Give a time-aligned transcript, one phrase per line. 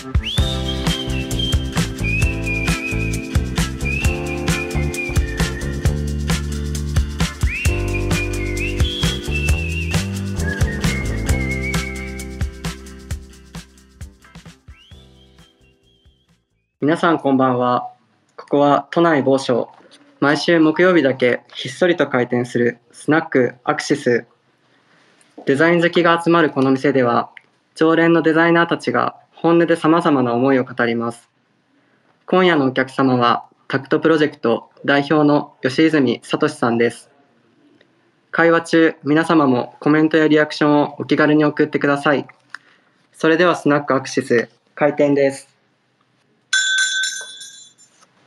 [0.00, 0.08] 皆
[16.96, 17.90] さんこんばんは。
[18.36, 19.70] ここは都内某所。
[20.20, 24.24] 毎週木曜日だけひっそりと開店するスナックアクシス。
[25.44, 27.28] デザイン好きが集まるこの店では、
[27.74, 31.30] 常連のデザイナーたちが本音で様々な思いを語ります。
[32.26, 37.10] 今夜のお客様は、タクトプロジェクト代表の吉泉聡さんです。
[38.30, 42.26] 会話中、皆様もコメントやリアクションをお気軽に送ってください。
[43.14, 45.49] それではスナックアクシス開店です。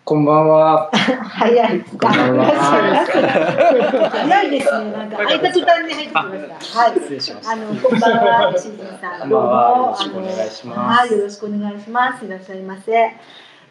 [0.06, 0.92] こんばんは。
[0.92, 1.80] 早い。
[1.82, 2.46] こんばんは
[4.12, 4.92] 早いですね。
[4.92, 6.22] なんか開いた途端に入ってきま
[6.60, 6.80] した。
[6.82, 6.94] はい。
[6.96, 7.50] 失礼します。
[7.50, 8.12] あのこんばん
[8.52, 9.20] は、しずさん。
[9.22, 12.26] こんばんはどうもよろしくお願いしますあのはい、よろしくお願いします。
[12.26, 13.16] いらっしゃいませ。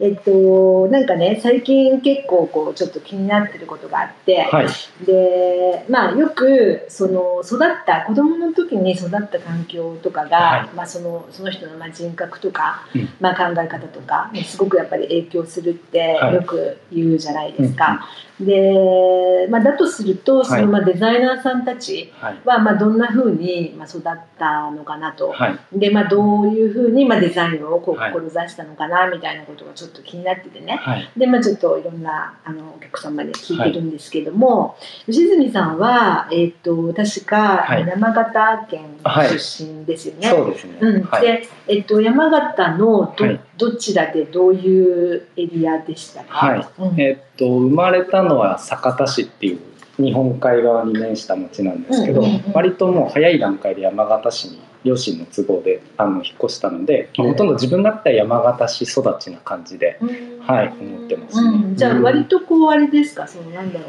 [0.02, 4.66] えっと、なんかね、最近結構こうちょっと気になってることがあって、はい。
[5.06, 18.04] で、まあよくその育った子供の時に育った環境とかが、はいまあそのその人のまあ人格とか、うんまあ考え方とかねすごくやっぱり影響するってはいよく言うじゃないですか。
[18.40, 22.40] で、まあだとするとそのまあデザイナーさんたちはい。
[22.44, 24.02] はまあどんな風にまあ育っ
[24.36, 25.30] たのかなと。
[25.30, 25.78] はい。
[25.78, 31.10] でまあ、どういうふうにまあデザインをこうはい志したのかなみたいなことがちょっと気になっててね、はい。
[31.16, 34.76] で、まあ、ちょっといろんなあのお客様に聞いてるんですけども、
[35.06, 37.86] 吉住さんは、えっと確かはい。
[37.86, 40.28] 山形県はい出身ですよね。
[40.28, 40.78] そうですね。
[40.80, 41.02] うん。
[41.02, 41.22] はい。
[41.22, 43.40] で、えっと、山形のど,、はい。
[43.58, 46.66] どちらでどういうエリアでしたか、はい。
[46.78, 47.00] うん。
[47.00, 49.60] えっと生まれたのは酒田市っていう
[50.02, 52.52] 日本海側に面した町なんですけど、うんうんうん。
[52.54, 60.08] 割ともう早い段階で山形市に両親の都合であの引っ越したので、まあほとんど自分だったら山形市育ちな感じで、うん。
[60.40, 61.40] はい思ってます。
[61.40, 63.28] ねうん、じゃあ割とこうあれですか？
[63.28, 63.88] そのなんだろう。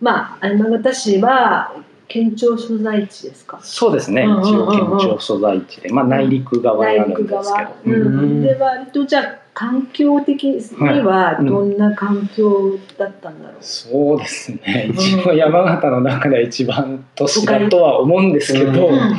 [0.00, 1.72] まあ山形市は
[2.08, 3.60] 県庁所在地ですか？
[3.62, 4.48] そうですね、うんうんうんうん。
[4.48, 8.40] 一応県庁所在地で、まあ、内陸側にあ内陸るんですけ側ど、、ううん。
[8.40, 10.60] ん、で割とじゃあ環境的に
[11.00, 14.86] はどんな環境だったんだろう、そうですね。
[14.88, 14.96] うん。
[14.96, 19.16] 一応山形の中では一番都市だとは思うんですけど、うん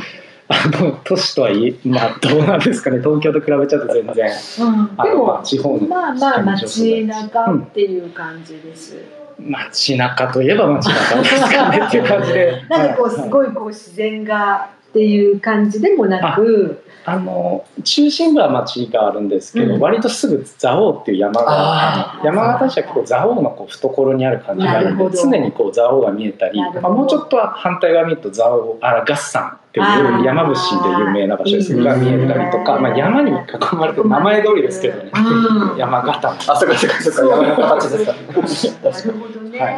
[0.52, 2.98] あの都市とはいえまあどうなんですかね。
[2.98, 4.30] 東京と比べちゃうと全然。
[4.66, 4.96] うん。
[4.96, 8.96] でもあ地方のまあまあ街中っていう感じです、
[9.38, 12.62] 街中といえば街中ですかねっていう感じで。
[12.68, 13.14] なんかこうはい。
[13.14, 16.84] すごいこう自然がっていう感じでもなく。
[17.02, 19.80] あの中心部は町があるんですけど、うん。
[19.80, 25.08] 割とすぐ蔵王っていう山が山形市は結構蔵王のこう懐にある感じがあるなるほど。
[25.08, 31.74] んで常にこう蔵王が見えたり、まあ、もうちょっとは反対側見ると蔵王あ合山っていう山伏で有名な場所です。
[31.74, 35.78] が見えたりとか、まあ、山に囲まれて名前通りですけどね、うん。
[35.78, 36.34] 山形の。
[36.34, 38.12] あ、そうかそうかそうか、山の形ですか。
[38.20, 39.70] なるほどね、は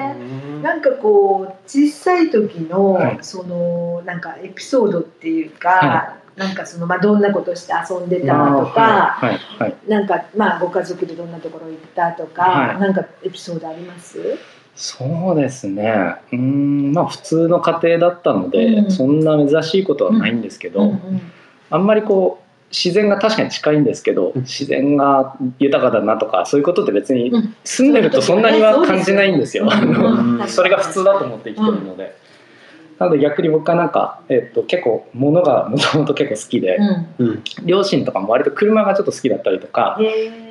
[0.62, 3.18] なんかこう小さい時の、はい。
[3.20, 9.38] そのなんかエピソードっていうか、はなんかそのまあどんなことして遊んでたとか、はい。
[9.58, 9.76] はい。
[9.86, 12.80] なんかまあご家族でどんなところ行ったとか、はい。
[12.80, 14.38] なんかエピソードあります？
[14.74, 16.16] そうですね。
[16.32, 18.90] うーんまあ普通の家庭だったので、うん。
[18.90, 21.32] そんな珍しいことはないんですけど、うんうん。
[21.70, 22.41] あんまりこう
[22.72, 24.42] 自然が確かに近いんですけど、うん。
[24.42, 27.54] 自然が豊かだなとかそういうことって別にうん。
[27.64, 29.68] 住んでるとそんなには感じないんですよ。
[30.48, 32.20] それが普通だと思って生きてるので。
[32.98, 36.78] なので逆に僕はなんか、えっと結構物がもともと結構好きで。
[37.64, 39.98] 両親とかも割と車がちょっと好きだったりとか、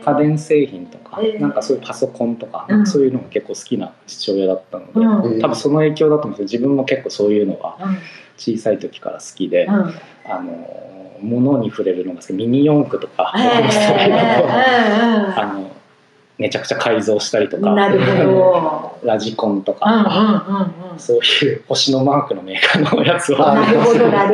[0.04, 1.42] 家電製品とか、えー。
[1.42, 2.86] なんかそういうパソコンとか、うん。
[2.86, 5.42] そういうのが結構好きな父親だったので、うん。
[5.42, 7.98] 多分その影響だと思うんですけど自分も結構そういうのはうん。
[8.38, 9.74] 小さい時から好きで、うん。
[9.74, 15.72] あの物に触れるのが好きミニ四駆とか、へー あの
[16.38, 19.00] めちゃくちゃ改造したりとかなるほど。
[19.08, 20.91] ラジコンとか、うんうんうんうん。
[20.98, 23.38] そういう星のマークのメーカーのやつを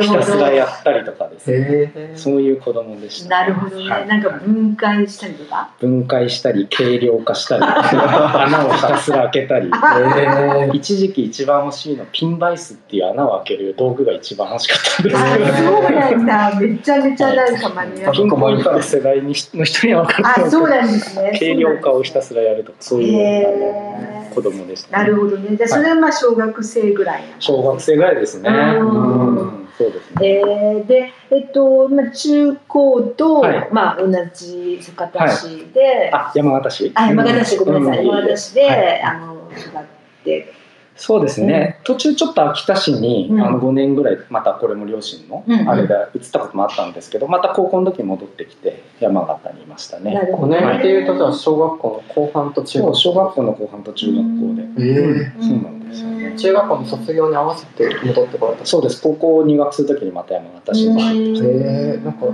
[0.00, 1.50] ひたすらやったりとかです。
[1.50, 2.12] ね。
[2.16, 4.06] そういう子供でした、なるほどね、はい。
[4.06, 5.70] なんか分解したりとか？
[5.78, 7.62] 分解したり軽量化したり。
[7.64, 9.70] 穴をひたすら開けたり。
[10.72, 15.16] 一時期一番欲しいのピンバイスっていう穴を開ける道具が一番欲しかったんです。
[15.16, 16.60] あ、けどそうなんだ。
[16.60, 21.36] めちゃめちゃなんかマニアピンポイントの世代にの人には分かるあ、うそうなんですね。
[21.38, 25.56] 軽量化をひたすらやるとかそういうへあ子供でした、なるほどね。
[25.56, 27.36] じゃあそれはまあ小学生ぐらいな。
[27.40, 28.48] 小学生ぐらいですね。
[28.48, 29.52] うん。
[29.52, 30.28] うんそうですね。
[30.28, 33.68] えー、で、えっと、まあ、中高と、はい。
[33.70, 36.92] まあ、同じ酒田市で、あ山形市。
[36.96, 39.02] あ、山形市、ごめんなさい、う山形市で、はい。
[39.02, 39.82] あの、育っ
[40.24, 40.52] て
[40.98, 43.40] そうですね、途中ちょっと秋田市に、うん。
[43.40, 45.68] あの5年ぐらいまたこれも両親のうんうん。
[45.70, 50.10] あれで移ったこともあったんですけどまた高校の時に戻ってきて山形にいましたね。
[50.10, 50.54] 5なるほど。
[50.54, 56.36] 年っていうとじゃあ小学校の後半と中学そう小学校の後半と中学校で、えうんそうなんですよね。
[56.36, 58.66] 中学校の卒業に合わせて戻ってこられた。
[58.66, 59.00] そうです。
[59.00, 61.00] 高校入学する時にまた山形市に。
[61.00, 62.04] 入ってへー。
[62.04, 62.26] なんか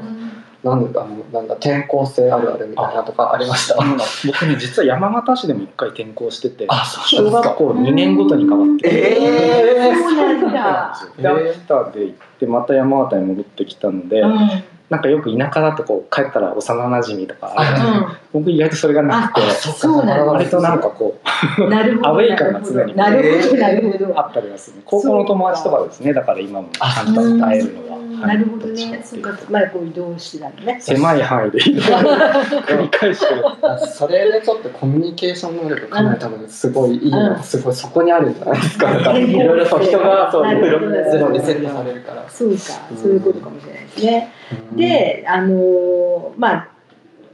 [0.64, 3.76] なんだあのなんだ転校生あるあるみたいなとかありました。
[3.76, 8.88] 僕ね実は山形市でも一回転校しててあそう小学校2年ごとに変わって。
[8.88, 10.98] えーそうなんだ。
[11.18, 14.64] で秋田で行ってまた山形に戻ってきたので、うん。
[14.90, 21.18] なんかよく田舎だとこう帰ったら幼ないですか僕意外とそれがなくてあそうなんだ割となんかこ
[21.58, 22.08] うなるほど。
[22.10, 24.20] アウェイ感が常になるほど、なるほど。
[24.20, 24.82] あったりはする。
[24.84, 29.02] 高校の友達とかですねだから今もちゃんと会えるのは、なるほどね。
[29.04, 30.78] そううと、まあこう移動してたのね。
[30.80, 33.42] 狭い範囲で 繰り返してる。
[33.86, 37.42] それでちょっとコミュニケーション能力かなり多分すごいいいの、うん。
[37.42, 38.90] すごいそこにあるんじゃないですか。
[38.94, 42.24] なんかうんいろいろと人がそうないろいろゼロにセットされるから。
[42.28, 42.56] そうか、
[42.96, 44.32] そういうことかもしれないですね。
[44.72, 46.68] うん、で、あのーまあ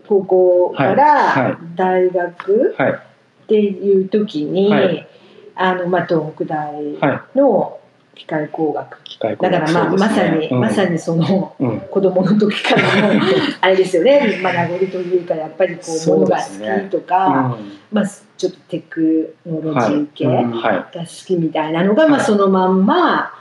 [0.09, 0.97] 高校かはい。
[0.97, 1.57] らはい。
[1.77, 2.93] 大学はい。
[2.93, 5.07] っていう時に、はい。
[5.55, 7.39] あのまあ東北大はい。
[7.39, 7.80] の
[8.21, 9.03] 機械工学。
[9.05, 9.97] 機械だからまあ、ね。
[9.97, 10.61] まさに、うん。
[10.61, 11.81] まさにそのうん。
[11.81, 13.21] 子供の時からの
[13.63, 17.57] あれですよね、まあ、名残というかやっぱりこうそう物が好きとか、
[17.91, 23.33] まあ、ちょっとテクノロジー系はいがはい好きみたいなのが、まあ、そのまんま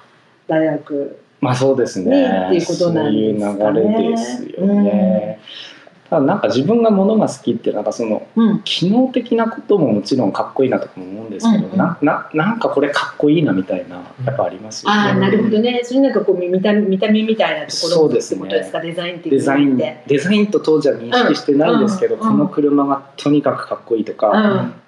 [0.47, 2.09] 大学まあそうですね。
[2.09, 3.81] ねっていうことなんですかね。
[3.81, 5.68] そういう流れですよね、た
[6.09, 8.61] だなんか自分が物が好きってなんかそのうん。
[8.63, 11.77] 機能的なことももちろんかっこいいなとかも思うんですけど、うんうん。
[11.77, 14.97] なななんかこれかっこいいなみたいなやっぱありますよね。
[14.99, 15.81] ああなるほどね。
[15.83, 18.49] それなんかこう見た見た目みたいなところそうですね。
[18.49, 20.03] デザイン的デザインにって。
[20.07, 22.21] デザインと当時は認識してないですけど、うん。
[22.21, 24.39] この車がとにかくかっこいいとか、う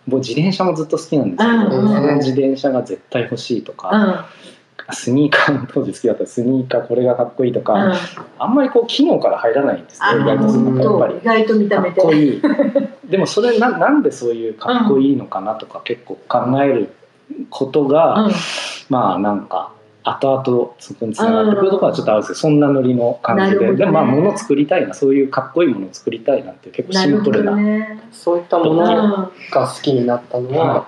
[0.09, 0.11] ん。
[0.11, 1.87] もう自転車もずっと好きなんですけど、うん。
[1.87, 4.25] その自転車が絶対欲しいとうか、ん
[4.91, 7.93] スニーカーも当時好きだったスニーカーこれがかっこいいとか、うん。
[8.39, 11.17] あんまりこう機能から入らないんですあね意外とそのやっぱり。
[11.17, 12.01] 意外と見たか目で。
[12.01, 12.41] っこいい。
[13.09, 16.89] でもそれななんでそういうかっこいいのかなとか結構考える
[17.49, 18.31] ことが、うん。
[18.89, 19.73] まあなんか
[20.03, 23.75] 後々そこにつながってくるところはちょっとあるんですけどそんなノリの感じで、ね。
[23.75, 24.93] でもまあ物作りたいな。
[24.93, 28.01] そういうかっこいいものを作りたいなって結構シンプルなね。
[28.11, 30.87] そういったもうのんが好きになったのは、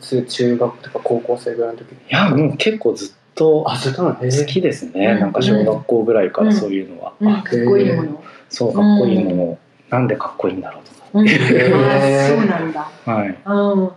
[0.00, 1.92] 中中学とか高校生ぐらいの時。
[1.92, 3.64] いやもう結構ずっとと
[3.98, 4.14] なの。
[4.16, 5.20] 好きですね、うん。
[5.20, 7.28] なんか小学校ぐらいからそういうのは、うん。
[7.28, 8.24] あかっこいいもの。
[8.48, 9.58] そうかっこいいもの、
[9.90, 11.06] なんでかっこいいんだろうとか。
[11.14, 12.90] うん、そうなんだ。
[13.04, 13.38] はい。
[13.44, 13.90] うん。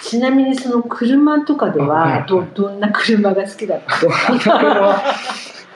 [0.00, 5.02] ちなみにその車とかではどどんな車が好きだった？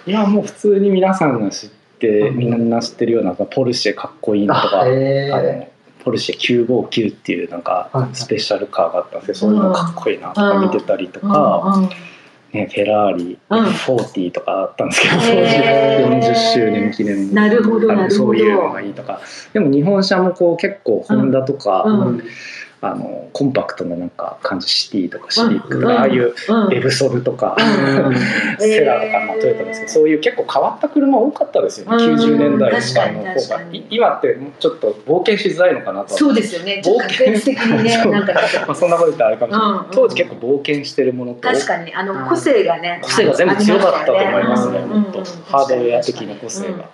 [0.06, 5.68] いやもう普通に皆さんが知ってみんな知ってるようなポルシェかっこいいのとか、あの
[6.04, 11.88] ポルシェ959っていうなんかはいスペシャルカーがあったんでそういうのかっこいいなとか見てたりとか、
[12.52, 19.20] ね、フェラーリ、うん40とかあったんですけど、当時へー40周年記念なるほどそういうのがいいとか。
[19.52, 22.22] でも日本車もこう結構ホンダとか、うん
[22.82, 25.98] あのコンパクトななんか感じシティとかシビックとか、うん。
[25.98, 26.74] ああいううん。
[26.74, 28.14] エブソルとか、うん。
[28.60, 32.14] セラとか、まあ、トヨタですけどそういう結構変わった車多かったですよね、うん。
[32.16, 36.18] 90年代確かにの方が今ってちょっと冒険しづらいのかなとは。
[36.18, 36.80] そうですよね。
[36.82, 38.12] ちょっと確率的にね、 そう。
[38.12, 38.34] なんか
[38.66, 39.84] まあ、そんなこと言ったらあれかもしれない、うんうん。
[39.92, 44.88] 当時結構冒険してるものと確かにあの個性がね、個性が全部強かったと思いますね、うん。
[45.00, 46.90] もっと、ハードウェア的な個性が、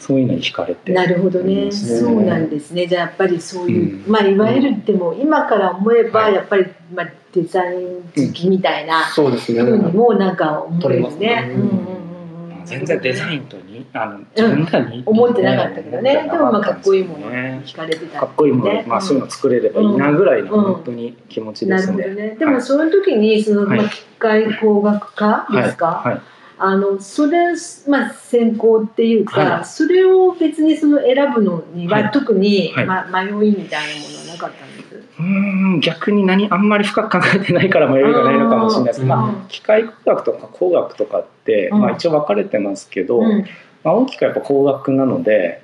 [0.00, 0.92] そういうのに惹かれて。
[0.92, 2.86] なるほどね、うんそうなんですね。
[2.86, 4.10] じゃあやっぱりそういう、うん。
[4.10, 6.34] まあいわゆるでも今から思えばはい。
[6.34, 9.62] やっぱりまあデザイン好きみたいなそうですね。
[9.62, 10.82] ふうにもなんか思えるね。
[10.82, 11.52] 取れますね。
[11.54, 12.64] うんうんうんうん。
[12.64, 16.28] 全然デザインとにあの自分ではに、思ってなかったけどね。
[16.30, 18.20] でもまあかっこいいもの惹かれてた。
[18.20, 22.02] かっこいいもの、ねまあ、そういうの作れればいいなぐらいのうん本当に気持ちでなるすね。
[22.04, 22.36] ほどね。
[22.38, 23.78] でもその時にその、はい。
[23.78, 25.86] まあ機械工学科ですか？
[25.86, 26.14] はい。
[26.14, 26.20] はい
[26.62, 27.54] あのそれ
[27.88, 32.10] まあ専攻っていうか、はそれを別にその選ぶのには、はい。
[32.12, 32.86] 特に、はい。
[32.86, 34.94] ま、迷いみたいなものはなかったんです？
[35.18, 35.24] うー
[35.78, 39.04] ん逆に何あんまり深く考えてないから迷いがないのかもしれないです。
[39.04, 41.80] まあ、機械工学とか工学とかって、うん。
[41.80, 43.46] まあ、一応分かれてますけど、うん。
[43.82, 45.62] まあ、大きくやっぱ工学なので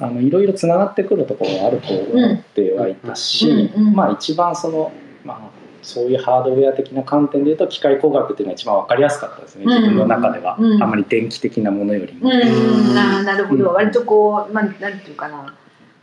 [0.00, 4.92] あのいろいろつながってくるところがあると思ってはいたし、まあ一番その、
[5.24, 5.40] まあ、
[5.84, 9.68] そういうハードウェア的な観点でいうと機械工学っていうのが一番分かりやすかったですね、うん。
[9.70, 10.82] 自分の中では、うん。
[10.82, 12.30] あまり電気的なものよりも。
[12.30, 13.74] うん、ななるほど、うん。
[13.74, 15.54] 割とこう、まあ、なんていうかな。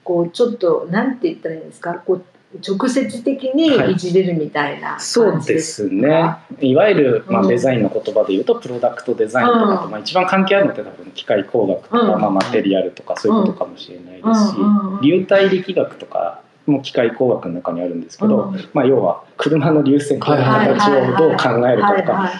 [0.03, 1.93] こうちょっとなんて言ったらいいんですか？
[1.93, 2.23] こう
[2.67, 3.95] 直接的にい。
[3.95, 7.47] じれるみたいなそう感じでですねいわゆる、まあ、うん。
[7.47, 9.91] デザインの言葉で言うとプロダクトデザインとかと、うん。
[9.91, 12.21] まあ、一番関係あるのって多分機械工学とか、うん。
[12.21, 14.63] まあ、マテリアルとかそういうことかもしれないですし、うん。
[14.63, 14.95] うん。
[14.95, 15.01] うん。
[15.01, 18.69] 流体力学とかも機械工学の中にあるんですけど、うん。
[18.73, 22.31] まあ、要は車の流線形の形をどう考えるかとか、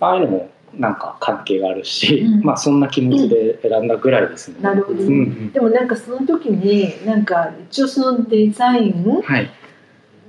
[0.00, 2.42] ああいうのもなんか関係があるし、うん。
[2.42, 4.56] まあそんな気持ちで選んだぐらいですね。
[4.60, 5.52] なるほど、うんうん。
[5.52, 9.50] でもなんかその時になんか一応そのデザインはい。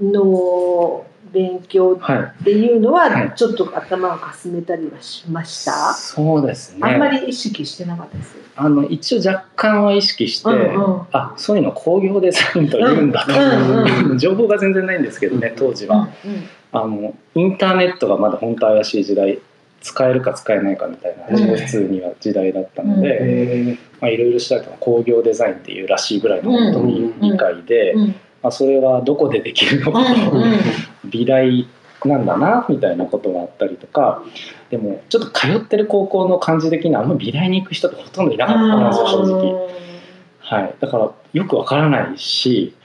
[0.02, 2.20] の勉強はい。
[2.42, 3.34] っていうのははい。
[3.36, 6.80] ちょっと頭をかすめたりはしました、そうですね。
[6.82, 8.36] あんまり意識してなかったです？
[8.56, 11.02] あの一応若干は意識して、うんうん。
[11.12, 13.36] あそういうの工業デザインと言うんだと、う。
[13.36, 16.10] んうん 情報が全然ないんですけどね当時は、
[16.72, 19.40] あのインターネットがまだ本当怪しい時代
[19.82, 28.16] 使えるか使えないかみたいな普通には時代だったので、えまあ、いろいろ調べたら工業デザインっていうらしいぐらいの本当に理解で、うん。
[28.44, 30.52] まあ、それはどこでできるのかと、うんうん
[31.12, 31.68] 美大
[32.06, 34.24] なんだなみたいなことがあったりとか
[34.72, 39.72] でもちょっと通ってる高校の感じ的にあんま美大に行く人ってほとんどいなかったんですよ正直。
[40.40, 42.76] はい、だからよくわからないし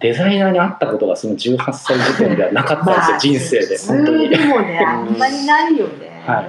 [0.00, 4.28] デザイナーに会ったことがその18歳時点ではなかったんですよ、人生で本当に。
[4.28, 6.22] でもねあんまりないよね。
[6.26, 6.42] は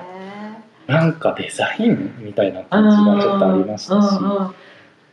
[0.88, 0.92] い。
[0.92, 4.08] なんかデザインみたいな感じがちょっとありましたし、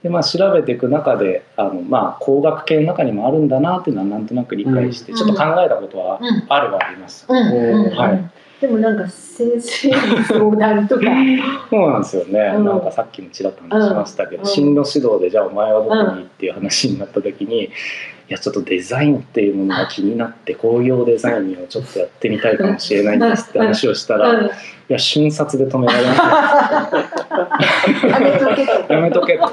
[0.02, 5.18] でまあ、調べていく中であの、まあ、工学系の中にもあるんだなっていうのはなんとなく理解して、うん。
[5.18, 6.44] ちょっと考えたことはうん。
[6.48, 7.26] あるはあります。
[7.28, 11.02] はいでもなんか先生に相談とか、
[11.70, 12.64] そうなんですよね、うん。
[12.64, 14.48] なんかさっきもちらっと話しましたけど、うん。
[14.48, 17.70] 進路指導でじゃあお前はどこにっていう話になった時に、い
[18.28, 24.50] やちょっとデザインっていうものが気になって工業デザインをちょっとやってみたいかもしれないんですって話をしたら、いうん。
[24.88, 26.28] や瞬殺で止められました
[28.08, 28.72] やめとけと。
[28.92, 29.44] やめとけと。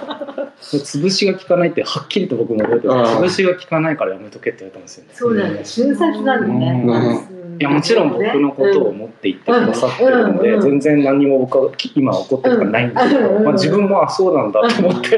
[0.62, 3.18] 潰しが効かないってはっきりと僕も覚えてます。
[3.18, 3.24] うん。
[3.26, 5.10] 潰しが効かないからやめとけって言われたんですよね。
[5.14, 5.64] そうなんだ。
[5.64, 7.35] 瞬殺なんだね。
[7.60, 15.18] いやもちろん僕のことを思って言ってくださってるので、全然何も僕は今起こってるとかないんですけど、まあ、自分もあそうなんだと思って、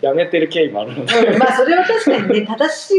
[0.00, 2.96] やめてる経緯もあるので、うんまあそれは確かにね正し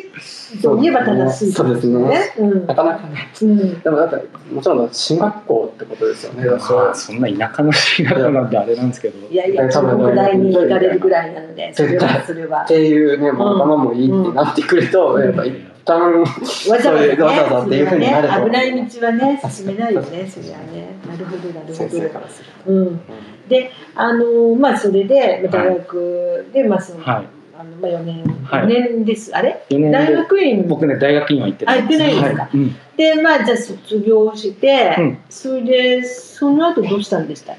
[0.56, 2.34] いと言えば正しいそうですね。
[2.40, 3.30] うんなかなかね。
[3.42, 6.46] うんでもだってもちろん進学校ってことですよね。
[6.46, 15.54] まあそんな田舎の進学校なんてあれなんですけど、いやいや中国大に行かれるぐらいなのでそれはそれはっていうね、頭もいいってなってくると、やっぱ一
[15.88, 16.26] 旦わ
[16.82, 18.36] ざわざねわざわざっていうふうになると。
[18.40, 20.96] ね危ない道はね進めないよねそれはね。
[21.08, 21.88] なるほどなるほ。
[22.68, 22.74] ど。
[22.74, 23.00] うん。
[23.48, 27.26] であのまあそれでまあ大学でまあそのはい。
[27.60, 28.64] あのまあ4年はい。
[28.66, 29.36] 4年です。
[29.36, 30.68] あれ？4年大で学院？
[30.68, 31.88] 僕ね大学院は行ってない。
[31.88, 32.00] です
[32.36, 32.44] か？
[32.44, 32.58] はい。
[32.58, 32.76] うん。
[32.98, 35.18] でまあじゃあ卒業して、うん。
[35.30, 37.56] それでその後どうしたんでしたっ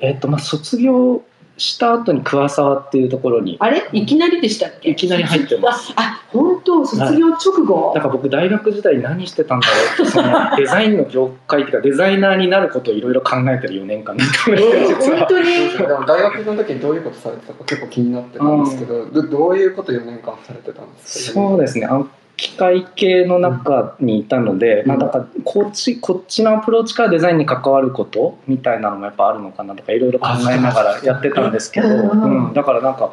[0.00, 0.06] け？
[0.06, 1.22] えっとまあ卒業
[1.60, 3.56] した後に桑沢っていうところに。
[3.60, 3.82] あれ？
[3.92, 4.90] いきなりでしたっけ？
[4.90, 5.92] いきなり入ってます。
[5.96, 6.86] ああ本当？
[6.86, 15.10] 卒業直後、だから僕大学時代何してたんだろうってその デザインの業界っていうかデザイナーになることをいろいろ考えてる4年間だったんです。
[15.10, 15.44] 本当に？
[15.76, 21.40] でも大学の時にどういうことされてたか結構気になってたんですけど、どどういうこと4年間されてたんですか？
[21.40, 21.86] そうですね。
[21.86, 22.08] あの
[22.40, 24.88] 機械系の中にいたので、うん。
[24.88, 33.12] まあ、だからこっちこっちのアプローチからデザインに関わることみたいなのもやっぱあるのかなとかいろいろ考えながらやってたんですけど、うんうん、だからなんか、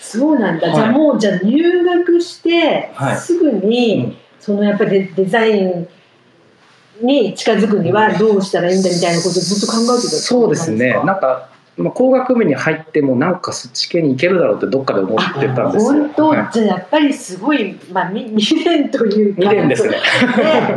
[0.00, 0.76] そうなんだ、はい。
[0.76, 3.16] じゃあもうじゃあ入学してはい。
[3.16, 4.16] すぐに、うん。
[4.38, 5.88] そのやっぱりデデザイン
[7.00, 10.92] に近づくにはどうしたらいいんだみたいなことをずっと考えてたそうですね。
[11.04, 15.92] なんか、まあ、工学部に入ってもなんかそっち系に行けるだろうってどっかで思ってたんですよ。
[15.92, 16.48] 本当、はい。
[16.52, 19.42] じゃあやっぱりすごい、まあ、み未練というか。
[19.42, 19.90] 未練ですね。
[19.90, 19.96] ね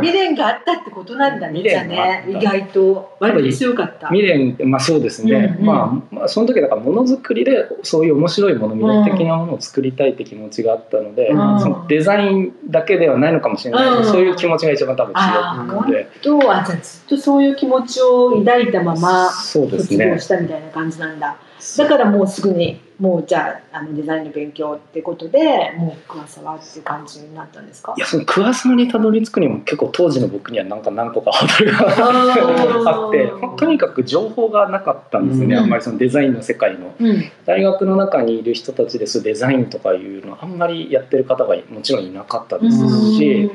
[0.00, 1.60] 未練があったってことなんだね。
[1.60, 4.08] 未じゃね意外と割と強かった。
[4.08, 5.66] 未練まあそうですね、うんうん。
[5.66, 11.60] まあ、まあその時だからものづくりでそういう面白いもの魅力的なものを作りたいって気持ちがあったので、うん。
[11.60, 14.04] そのデザインだけではないのかもしれないけど、うん。
[14.04, 16.46] そういう気持ちが一番多分強くて、当？
[16.50, 21.36] あじゃあずっとそういう気持ちを抱いたまま卒業ねしたみたいな感じなんだ、
[21.78, 27.94] だからもうすぐにもうじゃああのデザインの勉強ってことでもう桑沢っていう感じになったんですか？
[27.96, 35.62] いやその桑沢にたどり着くにも結構当時の僕にはなんか何個かハードルがあ ってとにかく情報がなかったんですね、うん。
[35.62, 36.94] あんまりそのデザインの世界の。
[36.98, 37.24] うん。
[37.44, 42.76] 大学の中にいる人たちですデザインとかいうのあんまりやってる方がもちろんいなかったです
[43.14, 43.50] し、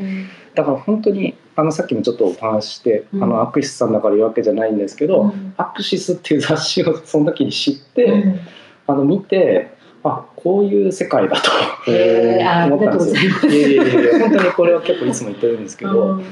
[0.53, 3.23] だから本当にあのさっきもちょっとお話しして、うん。
[3.23, 5.53] あのアクシスさんだから言うわけじゃないんですけど、うん。
[5.57, 8.39] アクシスっていう雑誌をその時に知って、うん。
[8.87, 9.71] あの見て
[10.03, 11.51] あこういう世界だと
[11.87, 13.31] 思ったんですよ。
[13.41, 16.23] ざいやいやいや本当にこれは結構いつも言ってるんですけど、うん。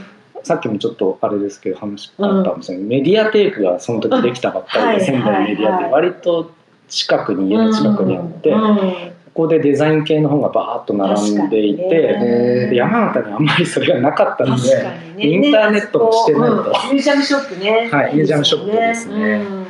[0.44, 6.52] さっきもちょっとあれですけど話あったんですよね、メディアテークがその時できたばっかりで、うん仙台メディアテーク、はいはい割と
[6.88, 14.84] 近くに家の近くにあって、うんここでデザイン系の本がバーッと並んでいて、山形にあんまりそれがなかったので。
[15.16, 15.26] ね。
[15.26, 16.64] インターネットもしてないと。
[16.66, 17.90] ミュージアムショップね。
[17.90, 19.36] はいミュージアムショップですね。
[19.36, 19.66] うん。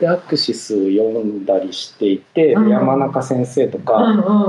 [0.00, 2.68] でアクシスを読んだりしていて、うん。
[2.68, 4.00] 山中先生とか、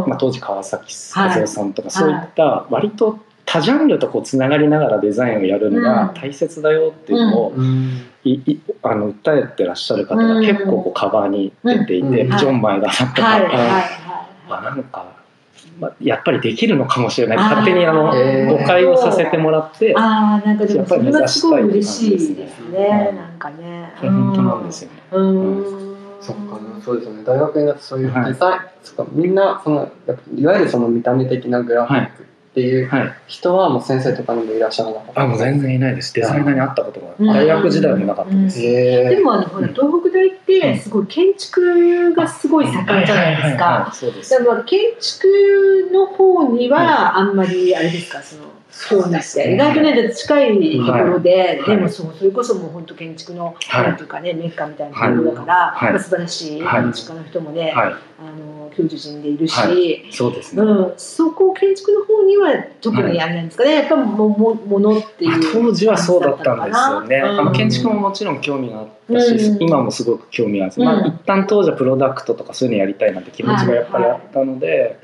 [0.08, 7.54] まあ、当時川崎和夫さんとか、いそういった割と多ジャンルとこうつながりながらデザインをやるのが大切だよっていうのを、
[8.24, 12.38] いいあの訴えてらっしゃる方が結構こうカバーに出ていて、うん。
[12.38, 15.16] ジョン・マイダーさんとか、はいはいはいあなんか、
[15.80, 17.38] まあ、やっぱりできるのかもしれない。
[17.38, 23.10] 勝手にあの誤解をさせてもらってああなんかでもそれはすごい嬉しいですね。
[23.12, 23.94] うんなんかね。
[24.00, 24.98] 本当なんですよね。
[25.12, 25.96] うん。
[26.22, 27.24] そっかなそうですよね。
[27.24, 28.72] 大学になってそういうデザイン、はい。
[28.84, 35.22] そっかみんなそのやっぱいわゆるその見た目的なグラフィックっていうはい、人はもう先生とかにもいらっしゃらなかった。
[35.22, 36.14] あもう全然いないです。
[36.14, 37.28] デザイナーに会ったことがうん。
[37.28, 38.62] 大学時代もなかったです。
[38.62, 43.06] へえでもあのほら東北大ってすごい建築がすごい盛ん。
[43.06, 43.92] じゃないですか。
[43.94, 44.32] そうです。
[44.32, 48.44] だからまあ建築の方にはあんまりあれですかその
[48.90, 51.78] 興味って意外とね近いところで、はい。
[51.78, 53.84] でもそうそれこそもう本当建築の、はい。
[53.84, 55.94] なんていうかねメッカみたいなところだから、はい。
[55.94, 56.84] まあ、素晴らしいはい。
[56.84, 57.94] 建築家の人もね、はい。
[58.18, 59.68] あの教授陣でいるし、は
[60.12, 60.62] そうですね。
[60.62, 62.52] うん、そこ建築の方には
[62.82, 67.18] 特にあれなんですかね、やっぱももものっていう当時はそうだったんですよね。
[67.18, 69.64] うんあの建築ももちろん興味があったし、うん。
[69.64, 70.74] 今もすごく興味がある。
[70.74, 70.82] んです。
[70.82, 70.86] うん。
[70.86, 75.00] まあ一旦当時はプロダクトとかそういうのやりたいなって気持ちがやっぱりあったので、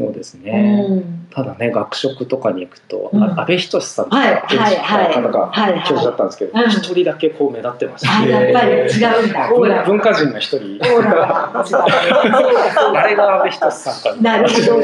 [0.00, 0.86] そうですね。
[0.88, 1.26] うん。
[1.30, 3.22] ただね学食とかに行くと、うん。
[3.22, 5.82] あ安倍仁さんとかはい建築家の方がはいはい。
[5.82, 6.70] 教授だったんですけどうん。
[6.70, 8.18] 一、人だけこう目立ってました。
[8.18, 9.52] あやっぱり違うんだ。
[9.52, 10.80] オーラ文化人の一人。
[10.82, 10.86] あ
[13.06, 14.38] れが安倍仁さんかな。
[14.38, 14.78] るほど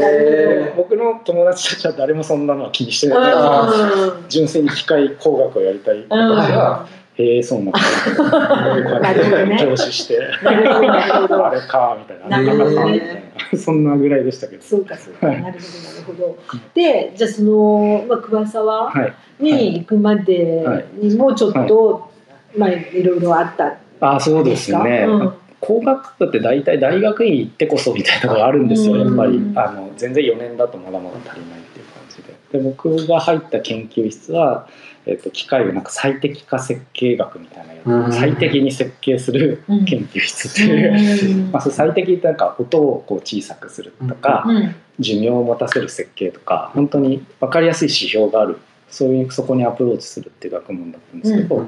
[0.76, 3.32] 僕の友達たちは誰もそんなのは気にしてほない。
[3.32, 4.28] どうん。
[4.28, 6.04] 純粋に機械工学をやりたい。
[6.04, 6.86] 人たちは、
[7.18, 7.80] へえそうなんだ。
[9.00, 10.18] なるほどね教師して。
[10.44, 12.42] あれかみたいな。
[12.42, 14.62] なるほどそんなぐらいでしたけど。
[14.62, 15.28] そうかそうか。
[15.28, 15.42] はい。
[15.42, 15.58] なる
[16.06, 16.58] ほどなるほど。
[16.74, 19.14] でじゃあその、まあ、桑沢はい。
[19.40, 20.64] に行くまで
[21.00, 22.10] にもちょっと、
[22.56, 23.68] まあいろいろあった。
[23.68, 25.32] んあそうでですね、うん。
[25.60, 29.00] 工学部って大体大学院行ってこそみたいなところがあるんですよ、うん。
[29.00, 29.52] やっぱり。
[29.54, 32.58] あの全然4年だとまだまだ足りないっていう感じで。
[32.58, 34.68] で僕が入った研究室は、
[35.06, 38.12] えっと機械をなんか最適化設計学みたいなやつ、うん。
[38.12, 39.84] 最適に設計するうん。
[39.84, 41.52] 研究室っていう、うん。
[41.52, 44.74] まあ、最適ってなんか音をこう小さくするとか、うん。
[44.98, 48.58] 寿命を持たせる設計とか本当に分かりやすい指標がある。
[48.88, 51.66] そういうそこにアプローチするっていう学問だったんですけど、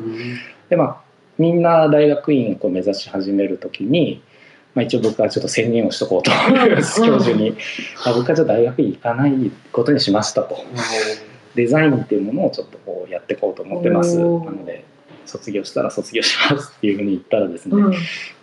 [0.71, 0.97] でまあ
[1.37, 4.23] みんな大学院をこう目指し始める時に、
[4.75, 7.09] まあ、一応僕はちょっと宣言をしとこうと思います、うん。
[7.09, 7.57] 教授に、
[8.05, 10.65] あ僕はちょっと大学院行かないことにしましたと
[11.55, 14.19] デザインっていうものをちょっとこうやっていこうと思ってます。
[14.19, 14.85] なので
[15.27, 17.95] 卒業したら卒業しますっていうふうに言ったらですね、うん。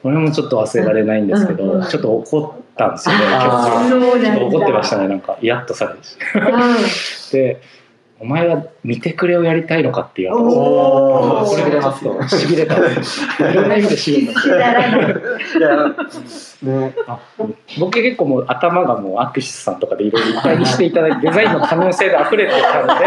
[0.03, 3.89] これもちょっと忘れられないんですけど、うんうんちょっと怒ったんですよねうなんだ。
[3.89, 5.37] ちょっと怒ってましたねなんか。
[5.41, 5.99] イラッとされて。
[6.39, 7.61] うで
[8.25, 11.63] 「お前は見てくれをやりたいのか?」って言われたんですよおー。
[11.63, 12.75] これがちょっとしびれた。
[12.77, 14.39] んですいろんな意味でしびれた。
[16.63, 16.95] ね。
[17.07, 17.19] あ
[17.79, 23.05] 僕結構もう頭がもうアクシスさんとかでいろいろいっぱいにしていただいてデザインの可能性で溢れてたので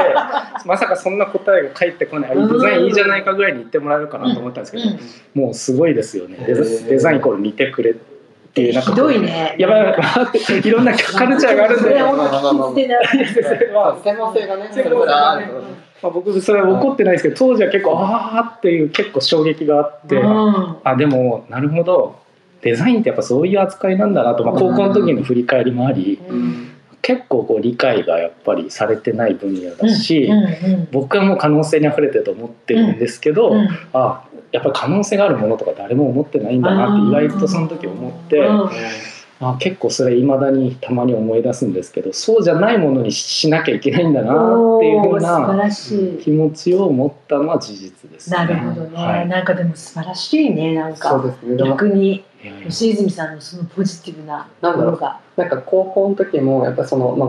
[0.64, 2.30] まさかそんな答えが返ってこない。
[2.30, 4.84] あデザインいいじゃないかぐらいに言ってもらえるかなと思ったんですけど、
[5.34, 6.36] もうすごいですよね。
[6.46, 8.17] デザインイコール見てくれって
[8.62, 9.56] いうなんかひどいね。
[9.58, 10.70] やばいやばいい。
[10.70, 14.70] ろんなカルチャーがあるんで、専門性がね専門性がね。
[16.02, 20.76] あ、僕それは怒ってないですけど当時は結構ああっていう結構衝撃があって、うん。
[20.84, 22.16] あでもなるほど。
[22.60, 26.67] デザインってやっぱそういう扱いなんだなと、まあ、高校の時の振り返りもあり、うん
[27.08, 38.70] 結構こう理解がやっぱりされてない分野だし、うんうん僕はもう可能性にあふれてると思ってるんですけど、うんあやっぱり可能性があるものとか誰も思ってないんだなって意外とその時思って、うん
[39.40, 45.70] あ結構それいまだにたまに思い出すんですけどそうじゃないものにしなきゃいけないんだなっていうふうな
[46.20, 48.36] 気持ちを持ったのは事実ですね。
[48.36, 49.28] なるほどね、はい。
[49.28, 51.56] なんかでも素晴らしいねなんそうかですね。
[51.56, 52.68] 逆にえー。
[52.68, 57.28] 吉泉さんのそのポジティブなところがなんか高校の時もやっぱりその、まあ、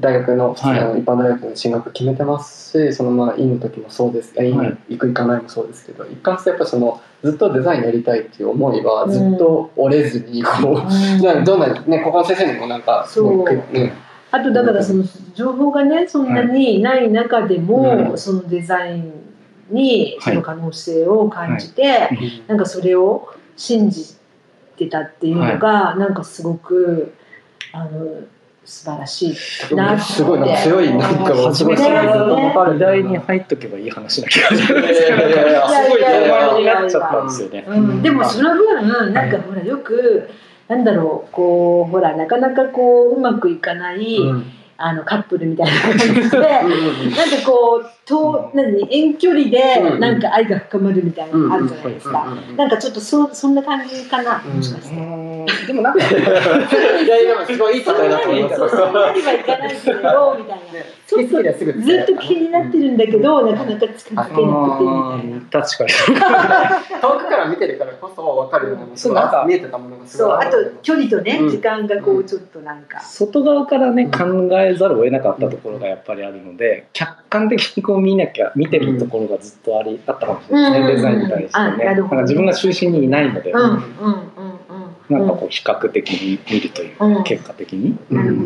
[0.00, 4.32] 大学の普通の一般大学の進学決めてますし、そのまあ院の時もそうです。
[4.42, 4.78] 院はい。
[4.90, 10.74] 行く行かないもそうですけど一貫してやっぱそのずっとデザインやりたいっていう思いはずっと折れずにこう、
[11.22, 13.36] なんかどんなねここの先生にもなんかそう。
[13.38, 13.92] もね。
[14.30, 19.12] あとだからその情報がねそんなにない中でも、はいそのデザイン
[19.70, 22.42] にその可能性を感じて、い。
[22.46, 24.16] なんかそれを信じ
[24.76, 27.12] てたっていうのが、なんかすごく
[27.72, 28.22] あの
[28.68, 29.34] 素晴らし
[29.70, 29.74] い。
[29.74, 34.78] なってすごいなんか強いなんか初めからねずっと議題に入っとけばいい話な気がする。
[34.80, 37.26] んですけど、ごいいやいやいや不安になっちゃったん。
[37.26, 37.64] ですよね。
[37.66, 40.28] うん、でもその分なんかほらよく
[40.68, 44.52] なんだろうこうほらなかなかこううまくいかない、うん。
[44.80, 46.36] あのカップルみたいな感じでなんか
[47.44, 52.26] こうと何遠距離でなんか愛が深まるみたいなのあるじゃないですか。
[52.56, 54.96] なんかちょっとそそんな感じかなもしかして。
[55.66, 58.56] でもなんか いやいやすごいいい答えだと思います。
[58.56, 60.98] そうそんなにはいかないけどみたいな。
[61.08, 64.42] ちょっとずっと気になってるんだけど、なかなか近づけなくて。
[64.42, 64.48] み
[65.48, 65.64] たいな。
[65.64, 67.00] 確かに。
[67.00, 69.14] 遠くから見てるからこそ分かるよねそう。
[69.14, 71.48] なんか見えてたものがすそう、ごいあと距離とね、うん。
[71.48, 73.00] 時間がこうちょっとなんか。
[73.00, 74.24] 外側からね考
[74.60, 80.86] えざるを得なかったところがやっぱりあるので客観的にこう見なきゃ見てるところがずっとありあったかもしれない。
[80.86, 81.16] ですね、うん。
[81.16, 85.18] デザインに対してあねなんか自分が中心にいないので、うんうんうん。
[85.18, 87.24] なんかこう比較的に見るというか、うん。
[87.24, 87.96] 結果的に、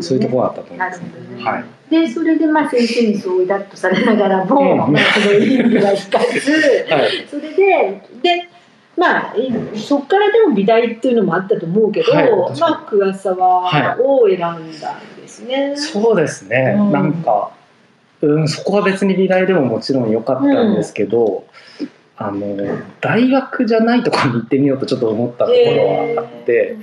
[0.01, 1.07] そういうところがあったと思います、ね。
[1.43, 4.77] はいで、それでまあ先生にそうイラッとされながらも、うん。
[4.93, 6.51] まあその意味は引かず、
[6.89, 7.27] はい。
[7.29, 8.49] それで、で、
[8.95, 14.61] まあ、いそこからでも美大っていうのもあったと思うけど、はいまあ、桑沢を選んだん
[15.21, 15.73] ですね。
[15.75, 16.91] そうですね、うん。
[16.91, 17.51] なんか、
[18.23, 21.45] うん、そこは別に美大でももちろん良かったんですけど、
[22.15, 22.55] あの
[23.01, 26.77] 大学じゃないところに行ってみようとちょっと思ったところはあって、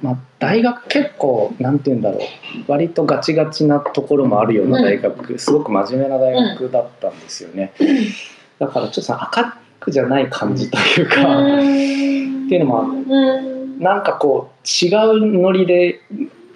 [0.00, 2.20] まあ、大学結構なんて言うんだろう。
[2.66, 7.72] 割とガチガチなところもあるような大学、すごく真面目な大学だったんですよね、
[8.58, 12.84] だからちょっとさ明るくじゃない感じというか、っていうのも
[13.78, 16.00] なんかこう違うノリで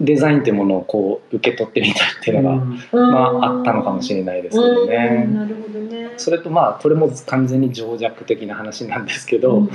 [0.00, 4.88] デザインっていうものをこう受け取ってみたいっていうのが、まあ、あったのかもしれないですけどうん。
[4.88, 5.26] ね。
[5.32, 6.10] なるほどね。
[6.16, 9.70] それとまあこれも完全に情弱的な話なんですけど、うん。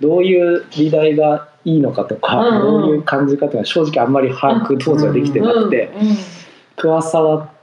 [0.00, 5.90] どういう美大がいいのかとか、どういう感じかっていうのは正直あんまり把握当時はできてなくて、
[6.76, 7.61] 桑沢って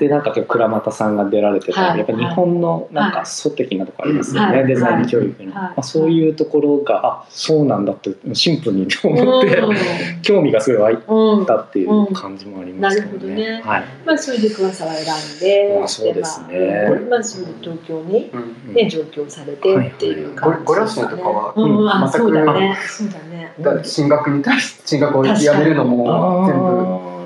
[0.00, 9.62] なんか結構倉俣さんが出られてた、はいやっぱ日本のなんか祖的なとこありますよね、はいデザイン教育に、はいまあ、そういうところがあそうなんだってシンプルに思って、
[10.22, 13.26] 興味がすごい湧いたっていう感じもありますけどね。
[13.26, 13.62] うんなるほどね。
[13.64, 13.84] はい。
[14.04, 16.58] まあ、それで桑沢選んで、まあそうですね。
[16.58, 18.74] でまあまあ、それで東京に、うん。
[18.74, 22.78] ね、上京されてっていうご感じご両親とかはうんうん、あ、全くそうだね。
[22.86, 23.54] そうだね。
[23.58, 26.83] だ進学に対して進学をやめるのも全部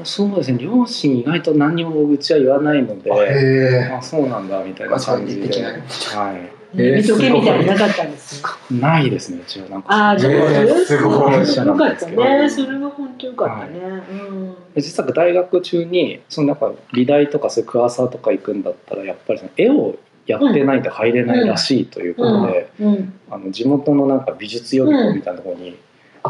[0.08, 0.58] そうですね。
[0.58, 5.72] 両親意外と何にもうちは言わないのでへあそうなんだみたいな感じで、できない。
[5.72, 9.68] はえー見とけみたいなかったんですないですねうちは。
[9.68, 12.50] なんかああ、じゃあ、えーすごいよかったね。
[12.50, 13.80] それは本当よかったね。
[13.80, 14.54] うん。
[14.74, 23.20] で実は大学中にそのやっぱ美大とかそういう桑沢とか行くんだったらやっぱりその絵をやってないと入れないらしいということで、うん。
[23.30, 25.76] あの地元のなんか美術予備校みたいなところに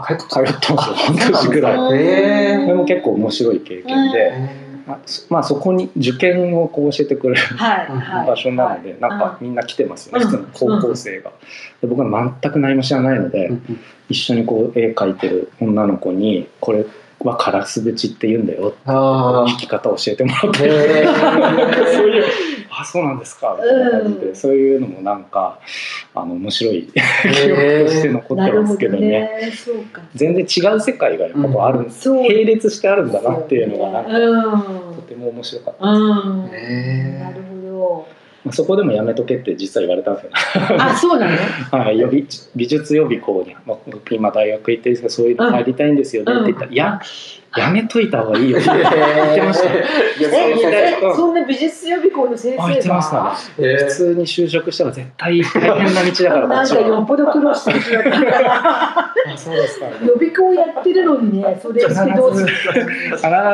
[0.03, 1.77] あ帰って通ったんですよ、半年ぐらい。
[1.77, 4.33] うんへそれも結構面白い経験で、
[4.87, 7.41] まあそまあ、そこに受験をこう教えてくれる。
[8.27, 10.31] 場所なので、なんかみんな来てますよね、うん。
[10.31, 11.31] 普通の高校生が。
[11.81, 13.51] で僕は全く何も知らないので、
[14.09, 16.85] 一緒にこう絵描いてる女の子に「これ
[17.21, 21.05] はカラス口って言うんだよ」あ弾き方教えてもらっあて、へ
[21.95, 22.25] そういう
[22.81, 25.59] 「あそうなんですか」みたいな感じで、うんそういうのもなんか
[26.14, 29.09] あの面白い記え憶として残ってますけどね。
[29.09, 29.53] ね。
[30.14, 32.17] 全然違う世界がやっぱあるんです、そう。
[32.17, 34.97] 並列してあるんだなっていうのがなんかうん。
[34.97, 36.51] とても面白かったです、うん。
[36.53, 38.07] へなるほ
[38.45, 40.83] まあそこでもやめとけって実は言われたんですよ、ど。
[40.83, 41.37] あ、そうなの？
[41.79, 47.01] はい、予備美術予備校に、まあ、僕今大学行ってるんですけどそういうの入りたいんですよねって言ったら「いや
[47.59, 49.71] やめといた方がいいよ」って言ってました？
[50.21, 52.83] え、そん、そんな美術予備校の先あ言っ
[53.79, 58.99] て普通に就職したら絶対大変な道だからこなんかよっぽど苦労してる人だったから。
[58.99, 59.87] あそうですか。
[59.87, 62.49] 予備校やってるのにね、それ必してどうする？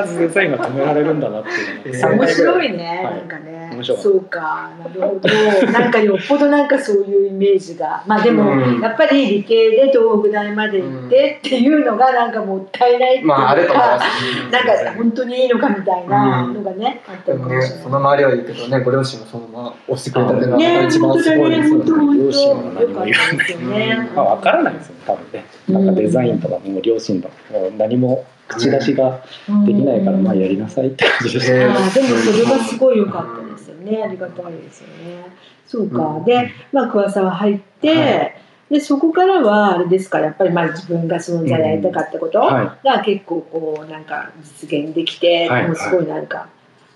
[0.07, 1.45] ずデザインが止められるんだなっ
[1.83, 3.17] ていう面白いいね、はい。
[3.17, 3.55] なんかね。
[3.83, 5.73] そうかなるほど。
[5.73, 8.03] なんかよっぽどなんかそういうイメージが。
[8.07, 8.81] まあでも、うん。
[8.81, 13.67] やっぱり理系で東北大まで行ってっていうのがなんかもったいないっていうか、まああれ
[13.99, 17.69] なんか本当にいいのかみたいなのがね、あったかもしれない。
[17.69, 25.45] その周りはいいけどねご両親がそのまま押してくれたっていうのはね一番すごいですよ本当だねね両親は何も言わないねまあ分からないですよ多分ね。
[25.69, 29.25] なんかデザインとかもう両親とかもう何も口出しが
[29.67, 34.03] できないからまあやりなさいって感じでした、へあーでもそれはすごい良かったですよね。
[34.03, 35.27] ありがたいですよね。
[35.67, 36.03] そうか。
[36.03, 38.31] うんで、まあ桑沢入って、は
[38.71, 40.19] でそこからはあれですか？
[40.21, 42.39] やっぱりまあ自分が存在やりたかったこと？
[42.41, 46.49] はが結構こうなんか実現できて、はいもうすごいなんか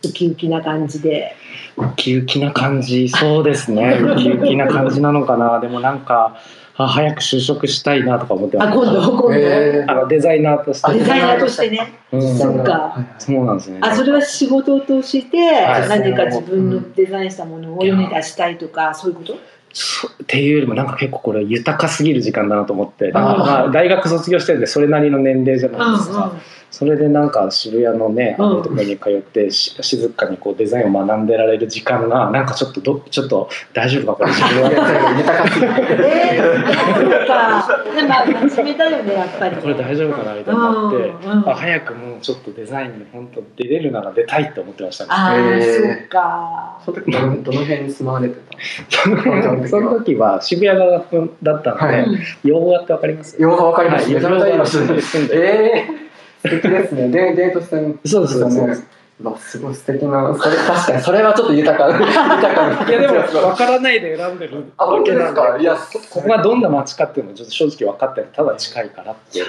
[0.05, 1.35] ウキウキな感じで。
[1.77, 3.09] ウキウキな感じ。
[3.09, 3.99] そうですね。
[4.03, 5.61] ウキウキな感じなのかな。
[5.61, 6.37] でもなんか
[6.77, 10.93] あ早く就職したいなとか思ってまあす今度今度、へあのデザイナーとして。
[10.99, 11.93] デザイナーとしてね。
[12.13, 12.37] うん。
[12.39, 12.73] そうか。
[12.73, 13.79] はいそうなんですね。
[13.83, 15.89] あそれは仕事を通してはい。
[15.89, 19.35] 何か自分のデザインしたものを世に出したいとかそういうこと？
[20.23, 23.11] っていうよりもなんか結構これ豊かすぎる時間だなと思って。
[23.13, 26.33] まあ大学卒業してるんでそれなりの年齢じゃないですか、
[26.79, 34.71] それでなんか渋谷のねあのところに通ってし静かにこうデザインを学んでられる時間がなんかちょっとどちょっと大丈夫かこれ自分は。
[35.19, 37.83] 豊かすぎてえー、そうか。
[37.97, 39.57] でも、まあ真面目だよね、やっぱり。
[39.57, 41.49] これ大丈夫かなみたいになって、うんうん。
[41.51, 45.11] あ早くもうちょっとデザインに本当出れるなら出たいって思ってましたね。
[45.13, 46.81] ああ、そうか。
[46.85, 48.37] その時どのどの辺に住まわれて
[48.89, 49.03] た？
[49.03, 52.03] そ のその時は渋谷側だったので、はい。
[52.05, 53.37] うん洋画ってわかります？
[53.41, 54.09] 洋画わかります。
[54.09, 54.99] はい
[55.33, 56.08] ええ
[56.43, 57.09] 素敵ですね。
[57.09, 58.87] でデートしてるそうですそうですそう。
[59.33, 62.89] わすごい素敵なそれ確かにそれはちょっと豊か 豊かな。
[62.89, 64.65] いやでも分からないで選んでる。
[64.79, 65.57] わけなんすか？
[65.59, 69.47] いやここがどんな街かっていうのはちょっと正直分かってないただ近いからっていう。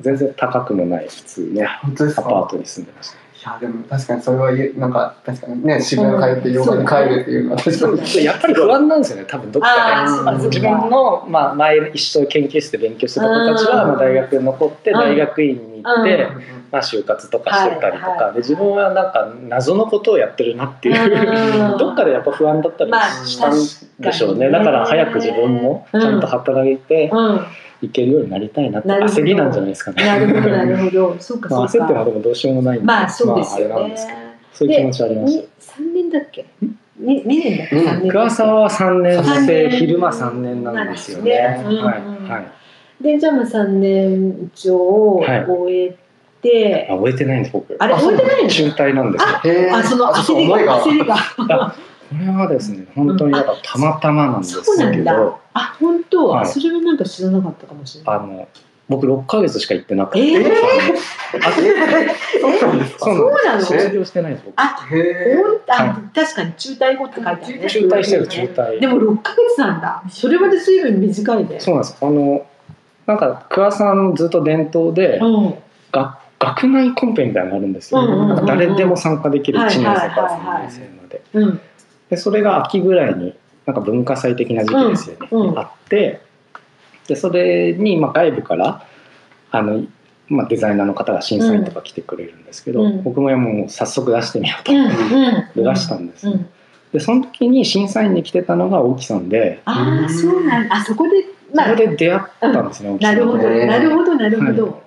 [0.00, 2.22] 全然高くもない普通ね本当ですか？
[2.22, 3.16] アパートに住んでました。
[3.18, 10.46] いやでも確かにそれは言えなんか確かにね渋谷帰って洋画に帰るっていうのは確かにでやっぱり不安なんですよね多分どっかで。
[10.46, 13.88] 自分の、まあ、前一緒に研究室で勉強してた子たちは、うん。
[13.90, 14.98] まあ、大学に残ってうん。
[14.98, 16.42] 大学院に行って、うん。
[16.70, 21.78] まあ、就活とかしてたりとか、で自分はなんか謎のことをやってるなっていう、うん。
[21.78, 23.52] どっかでやっぱ不安だったりまあしたん
[23.98, 24.50] でしょうね。
[24.50, 27.40] だから早く自分もちゃんと働いてうん。
[27.82, 30.04] いけるようになりたいなって焦りなんじゃないですかね。
[30.04, 31.16] なるほど、なるほど。
[31.20, 31.86] そうか、まあ、そうか。
[31.88, 34.18] 焦ってもでもどうしようもないんで、まあ、そうですよまあ、あれなんねですけど。
[34.52, 36.46] そういう気持ちはありましに三年だっけ？
[36.98, 37.76] に二年だっけ？
[37.76, 38.12] うん三年た。
[38.12, 41.38] 桑沢は3年生、三年昼間3年なんですよね。
[41.38, 42.44] なんですねうんはい、うんはい。
[43.02, 45.96] で、じゃあまあ三年一応はい終え
[46.42, 47.74] て、あ、終えてないんです、僕。
[47.78, 48.48] あれあ終えてないの？
[48.48, 49.24] 中退なんです
[49.72, 51.74] あ、そのあ焦りが焦りが。
[52.12, 55.38] これはですね、本当にだからたまたまなんですそうなんだけど、。
[55.54, 56.28] あ、本当？
[56.28, 58.16] はいそれはなんか知らなかったかもしれない。
[58.16, 58.48] あの、
[58.88, 60.52] 僕6ヶ月しか行ってなくて、えー？
[61.40, 63.04] あそうなんですか？
[63.06, 64.54] そうそうなの卒業してないんです、僕。
[64.58, 67.68] あ、へえほんあは確かに中退後って書いてあるね。
[67.68, 68.80] 中退してる、中退。
[68.80, 70.02] でも六ヶ月なんだ。
[70.08, 71.60] それまで随分短いね。
[71.60, 71.96] そうなんです。
[72.00, 72.46] あの、
[73.06, 75.54] なんか、桑さんずっと伝統で、うん。
[75.92, 81.60] 学学内コンペみたいなのがあるんですよ、うんうんうんうんなんか誰でも参加できる1はい年生から3年生までうん。
[82.12, 86.20] でそれが秋ぐらいになんか文化祭的な時期ですよね、うんうんあって
[87.08, 88.86] でそれにまあ外部から
[89.50, 89.84] あの、
[90.28, 94.84] まあ、デザイナーの方が審査員とか来てくれるんですけど、うん僕ももう早速出してみようとうん。
[94.84, 95.74] 思ってうん。
[95.74, 96.46] 出したんです、うん。
[96.92, 100.76] でその時に審査員に来てたのが大木さんでああ、そうなんだ。
[100.76, 104.82] あそこで、そまあこ、で出会ったんですね、大木さなんるほど、なるほど、なるほど。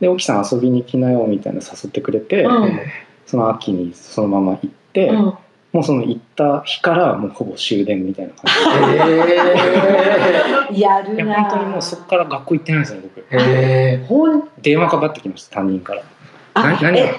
[0.00, 2.80] で大木さん遊びに来なよみたいなの誘ってくれて、うん
[3.26, 5.34] その秋にそのまま行って、うん。
[5.72, 8.44] もうその行った日からもうほぼ終電みたいな感
[10.74, 11.44] じやるでいやな。
[11.44, 13.24] 本当にもうそこから学校行ってないんですよ僕。
[14.62, 16.02] 電話かかってきました担任から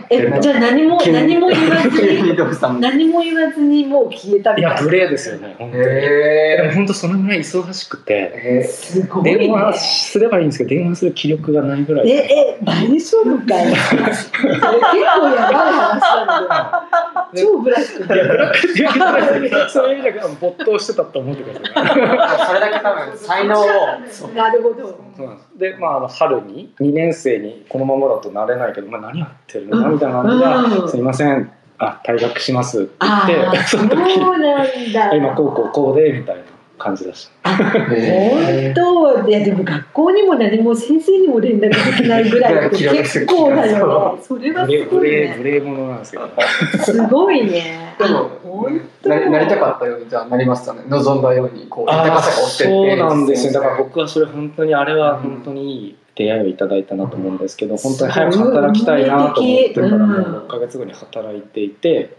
[0.10, 0.38] え、るの？
[0.38, 2.82] え、じゃあ、何も、何も言わず急に。
[2.82, 4.78] 何も言わずに、 もう消えたいみたいな。
[4.78, 9.38] や無礼ですよね本当にでもへ本当そのぐらい忙しくてえすごいね。
[9.38, 13.76] 電話すればいいんですけど電話する気力がないぐらいえ、え、大丈夫かよ。
[13.76, 13.96] そ
[14.48, 17.42] れ結構やばい話なんで。
[17.42, 23.66] 超ブラックいやブラックそういう意味では没頭してたと思ってくださいそれだけ多分才能を
[24.36, 24.98] なるほど。
[25.16, 30.90] そうなんですでまああの春に2年生にこのままだとなれないけど、まあ、何やってるの、みたいな感じで、うん。
[30.90, 31.52] すいません。
[31.84, 35.16] あ退学します」って言あってあ、そそうの時なんだ。
[35.16, 36.42] 今こうこうこうでみたいな
[36.78, 37.28] 感じでし。
[37.42, 39.28] た 本当？
[39.28, 44.16] いやでも学校にも何も先生にも連絡できないぐらい結構だよ。
[44.16, 44.22] ね。
[44.22, 45.10] それはすごいね。
[45.10, 46.30] 礼無礼者なんですけど。
[46.84, 47.96] すごいね。
[47.98, 50.82] であも本当ななりたかったようにじゃあなりましたね。
[50.88, 52.74] 望んだようにこうあ高さが落ちてって。
[52.74, 53.54] そうなんですよ。
[53.54, 62.18] だから僕はそれ本当にあれは本当にいい出会いをいただいたなと思うんですけど本当に早く働きたいなと思ってからもう6ヶ月後に働いていて、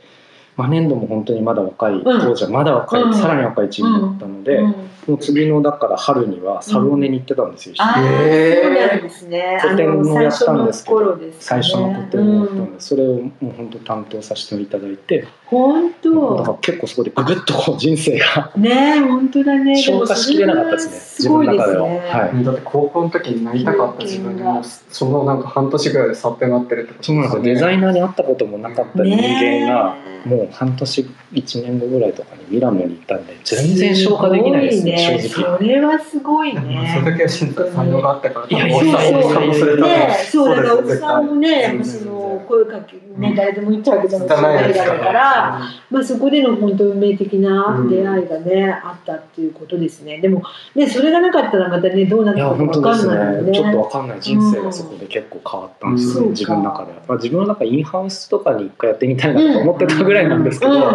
[0.57, 3.15] まあ、年度も本当にまだ若い当時はまだ若い、うん。
[3.15, 4.75] さらに若いチームだったので、うん
[5.07, 8.63] もう次のだから春にはサロネに行ってたんですよ、ああ、へー。
[8.63, 9.59] そうなんですね。
[9.61, 11.37] 個展もやったんですけど最初の頃ですね。
[11.41, 12.73] 最初の個展をやったうん。
[12.75, 16.55] で、それをもう本当担当させていただいて、本だから当。
[16.61, 19.77] 結構そこでググッとこう人生がね本当だね。
[19.77, 21.65] 消化しきれなかったですねすごいですね。
[21.67, 22.25] 自分の中では。
[22.25, 22.45] はい。
[22.45, 27.43] だって高校の時になりたかった自分でもうそのなんか半年ぐらいで去ってなってるってことそうなんですよ。
[27.43, 35.59] デザイナーに会ったこともなかった人間が、ねもう半年1年後ぐらいとかにミラノに行ったんで全然消化できないですね正すごい直。
[35.59, 36.95] それはすごいね。
[36.99, 50.21] それだけ信じた才能があったからいやそうそうね、そうだからおじさんもね、うんその声かけね誰でも言っちゃうけども、じゃないだかから、まあそこでの本当運命的な出会いがね、あったっていうことですね。
[50.21, 50.43] でも
[50.75, 53.51] ねそれがなかったらまたねどうなったかわ本当ですかんないよね。
[53.51, 56.31] ねちょっとわかんない人生がそこで結構変わったんですよね、うん。
[56.33, 56.93] 自分の中で。
[56.93, 60.91] は、まあ、自分の中でインハウスとかに一回やってみたいなと思ってたぐらいなんですけど、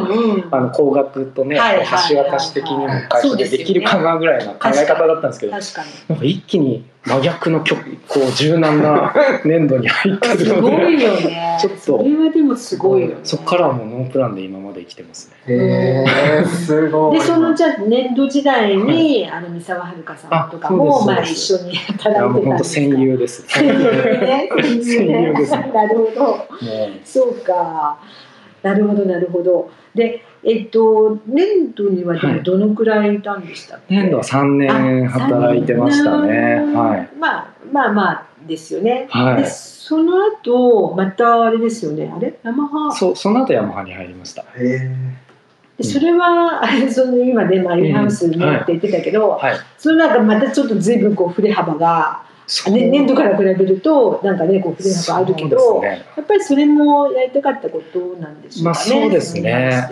[0.51, 1.59] あの工学とね、
[2.09, 5.89] 橋渡し的にも会社でできるかなぐらいな考え方だったんですけど、確かに。
[6.09, 9.13] なんか一気に真逆の曲こう柔軟な
[9.45, 11.57] 粘土に入ってるすのごいでよね。
[11.61, 13.15] ちょっとそれはでもすごいよね。
[13.23, 16.05] そこからはもうノープランで今まで生きてますねへ
[16.41, 22.81] えすごいでそのじゃあ年度時代に、あの三沢遥さんとかもまあ一緒にい働いてたんですか？
[22.81, 24.49] 戦友です戦友ね。
[24.83, 26.21] 戦友ですね なるほど。
[26.25, 26.47] もう
[27.05, 27.97] そうか。
[28.63, 29.69] なるほどなるほど。
[29.95, 33.95] でえっと年度にはでもどのくらいいたんでしたっけ？
[33.95, 36.63] 年度は3年働いてましたね。
[36.65, 37.09] うんはい。
[37.19, 39.07] まあまあまあですよね。
[39.09, 39.43] はい。
[39.43, 42.11] でその後またあれですよね。
[42.15, 42.37] あれ？
[42.43, 42.91] ヤマハ？
[42.91, 44.45] そその後ヤマハに入りました。
[44.55, 44.95] へ
[45.77, 49.53] でそれは あれその今ねマリーハウスねって言ってたけど、はい。
[49.77, 52.21] それなんかまたちょっと随分こう振れ幅が、
[52.71, 56.05] ね、年度から比べるとなんかねこう振れ幅あるけど、ね。
[56.15, 58.63] やっぱりそれもやりたかったことなんでしょうかね。
[58.63, 59.89] まあそうですね。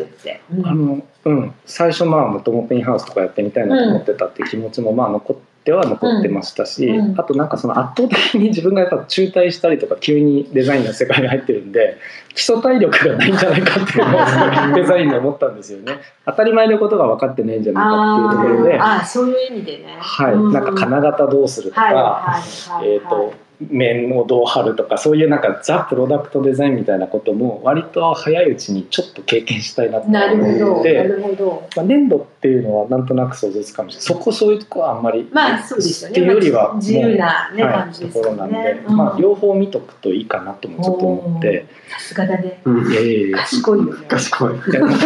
[0.64, 11.98] あのうん、最初まあもともとインハウスとかやってみたいなと思ってたって気持ちもまあ残っては残ってましたし、うんうんあとなんかその圧倒的に自分がやっぱ中退したりとか急にデザインの世界に入ってるんで
[12.34, 15.94] 基礎体力がないんじゃないかっていうのを デザインで思ったんですよね。
[16.26, 18.80] 当たり前のことが分かってないんじゃないかっていうところで。
[18.80, 19.98] あーあーそういう意味でね。
[20.00, 22.90] はい、うんなんか金型どうするとか、はいはいはいはい。
[22.96, 30.94] えー、と面をどう貼るとかそういうなんかザ・プロダクトデザインみたいなことも割と早いうちにちょっと経験したいなとなるほどな思って。
[30.94, 31.70] るほど。
[31.76, 36.12] まあ、粘土っていうのはなんとなく想像つくかもしれないそこそういうとこはあんまりまあそうですよね。
[36.12, 38.82] っていうよりはまあ自由なね、はい感じですよところなんで、ね。
[38.88, 42.62] まあ、うん両方見とくといいかなともちょっと思って、さすがだね。
[42.66, 44.06] うんいやいやいや賢いよね。
[44.08, 45.00] 賢い興味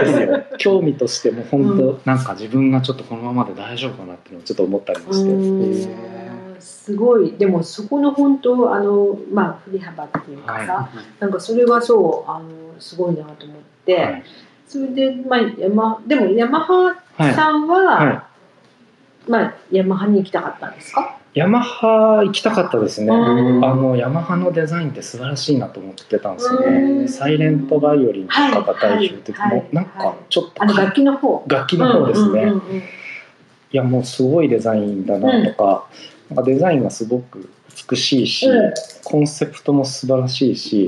[0.00, 6.27] ですよ 興味としても本当、なんか自分がちょっとこのままで大丈夫かなっていうのをちょっと思ったりもして、
[6.60, 10.88] すごいでもそこの本当あのまあ振り幅っていうかさ、は
[11.20, 14.22] なんかそれはそうあのすごいなと思って、はい。
[14.66, 16.74] それでまあヤマでもヤマハ
[17.16, 18.28] はいさんは、は
[19.26, 21.16] まあヤマハに行きたかったんですか？
[21.34, 27.08] い、ヤマハ行きたかったですね、うんあのヤマハのデザインって素晴らしいなと思ってたんですね。
[27.08, 29.68] サイレントバイオリンとかが代表的はい。
[29.72, 31.44] なんかちょっと楽器の方。
[31.46, 32.76] 楽器の方ですね、うんうんうんうん。
[32.78, 32.82] い
[33.72, 35.86] やもうすごいデザインだなとか,、
[36.30, 37.50] なんかデザインがすごく
[37.90, 38.74] 美しいし、うん。
[39.04, 40.86] コンセプトも素晴らしいし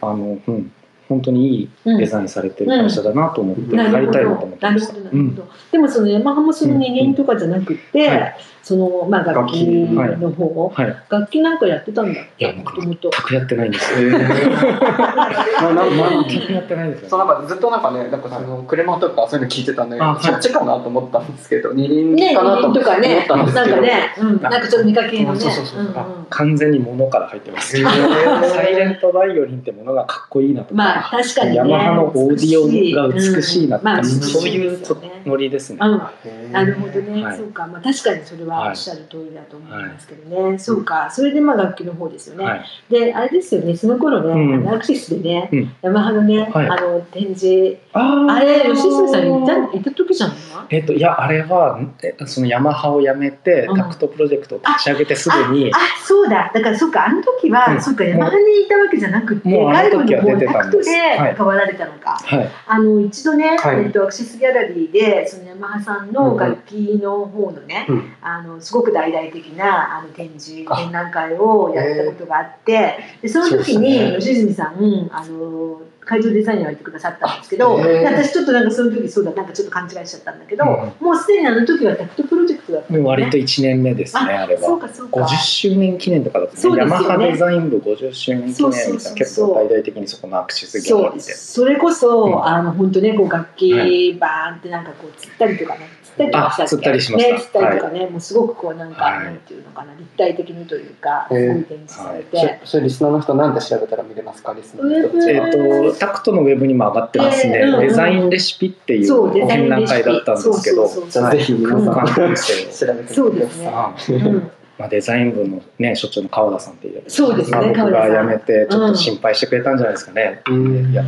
[0.00, 0.72] あの、うん、
[1.08, 4.92] 本当にいいデザインされてる会社だなと思ってなるほ入りたいなと思ってました。
[4.92, 8.10] ほどなるほど、でもそのヤマハもその二年とかじゃなくて、うん。
[8.10, 9.66] はいそのまあ楽器。
[9.66, 12.20] の方、はい、はい、楽器なんかやってたんだ。
[12.20, 13.10] っけいや僕もと。
[13.10, 13.92] 全くやってないんです。
[13.92, 14.08] よ。
[14.08, 17.26] へえまあなんか全くやってないですそうよ。
[17.26, 20.22] なんかずっとなんかねなんかその車とかそういうの聞いてたんだけど、あはい。
[20.22, 23.66] そっちかなと思ったんですけど二輪ね、かなと思とかね、ったんですけど。
[23.66, 25.40] なんかね、うん、なんかちょっと見かけのね。
[25.40, 25.80] そうそうそう。
[25.80, 25.98] うんうん。
[25.98, 27.78] あ完全に物から入ってます。
[27.78, 31.56] へサーイレントバイオリンってものがかっこいいなとか、まあ確かにね。
[31.56, 34.80] ヤマハのオーディオが美しいなとか、うんまあそういう
[35.26, 35.78] ノリですね。
[35.78, 38.68] なるほどね、はいそうか、まあ確かにそれははい。
[38.70, 42.44] おっしゃる通りだと思いますけどね、そうか、それでまあ楽器の方ですよね。
[42.44, 42.64] はい。
[42.90, 44.68] で、あれですよね、その頃ね、うん。
[44.68, 45.74] アクセスでね、うん。
[45.82, 46.66] ヤマハのね、はい。
[46.68, 50.36] あの展示、ああれ、吉住さんいたいた時じゃない
[50.70, 53.76] えっと、いやあれはえそのヤマハを辞めて、うん。
[53.76, 55.70] タクトプロジェクトを立ち上げてすぐに。
[55.74, 57.82] あ、そうだ、だからそうか、あの時は、うん。
[57.82, 61.34] そうか、ヤマハにいたわけじゃなくて、外部のタクトではい。
[61.36, 62.18] 変わられたのか。
[62.22, 62.50] はい。
[62.66, 63.84] あの一度ね、はい。
[63.84, 68.12] えっとアクセスギャラリーでそのヤマハさんの楽器の方のね、うん。
[68.20, 70.76] あのすごく大々的なあの展示あ。
[70.76, 81.04] 展覧会をやったことがあってでその時に吉住さんあの会場デザインをやってくださったんですけど、私ちょっとなんかその時そうだなんかちょっと勘違いしちゃったんだけど、うん。
[81.04, 85.20] もうすでにあの時はタクトプロジェクトだったもう割と1年目ですねあれそうはかそうか。
[85.20, 86.82] 50周年記念とかだったそうね。
[86.82, 91.20] ヤマハデザイン部50周年記念みたいな結構大々的にそこのアクセスギャラリーで。
[91.20, 92.44] それこそ、うん。
[92.44, 93.78] あの本当ねこう楽器、は
[94.20, 97.34] バーンってなんかこう釣ったりとかね釣ったりとかしたっ釣ったりしました。
[97.34, 99.24] ね、釣ったりとかね、もうすごくこうなんか、はい。
[99.26, 104.54] なんていうのかな立体的にというかすへーごい展示されて、そそれリスナーの人なんで調べたら見れますか？
[104.54, 105.30] リスナーの人。
[105.30, 107.80] えっとタクトのウェブにも上がってますね、えーうんうん。
[107.88, 110.88] デザインレシピっていう展覧会だったんですけど。
[111.08, 113.66] じゃあぜひ皆空さん調べてみてそうですね。
[113.66, 114.16] ください。
[114.16, 114.50] うん。
[114.76, 117.58] まあ、デザイン部の、ね、所長の川田さんっていうそうですね。
[117.58, 118.12] まあ、僕川田さん。
[118.12, 120.90] が辞めてちょっと心配してくれたんじゃないですかね、うん。
[120.90, 121.04] いや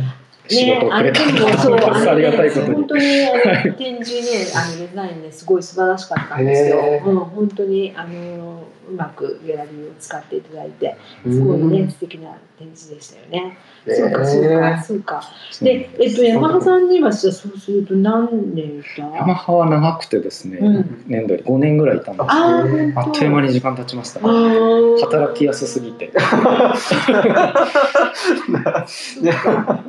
[0.49, 1.21] 仕ね事をくれた。
[1.23, 2.73] んあのでもだと思いますありがたいことに。
[2.73, 6.77] 本当にあの展示ねあのデザインねすごい素晴らしかったんですよ。
[6.79, 7.01] へ。
[7.03, 7.05] ー。
[7.05, 13.57] うん本当にあのうまくギャラリーを使っていただいてすごいね素敵な展示でしたよね。
[13.87, 15.21] そうかそうかそうか。
[15.61, 19.03] でえっと山田さんにはじゃあそうすると何年いた？
[19.15, 21.03] ヤマハは長くてですね、うん。
[21.07, 22.25] 年度より5年ぐらいいたんです。
[22.29, 24.19] あへーーあっという間に時間経ちました。
[24.21, 26.11] 働きやすすぎて。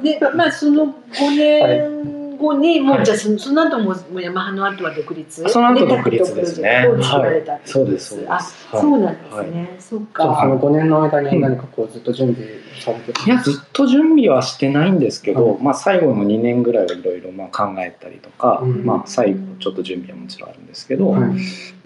[0.03, 0.93] でまあその5
[1.37, 3.05] 年後にもう、はい。
[3.05, 5.49] じゃあそのその後ももうヤマハの後は独立？
[5.49, 6.85] その後独立ですね。
[6.85, 8.31] タクトプロジェクトを作られたってそうですそうです。
[8.31, 8.43] あ、はい。
[8.81, 12.49] そうなんですね、そっじゃあそのか5年の間に何かこうずっと準備
[12.81, 13.29] されてたい。
[13.29, 18.85] やずっと準備はしてないんですけど、うまあ、最後の2年ぐらいはいろいろまあ考えたりとか、うん。
[18.85, 21.31] まあ、最後ちょっと準備はもちろんあるんですけど、はい。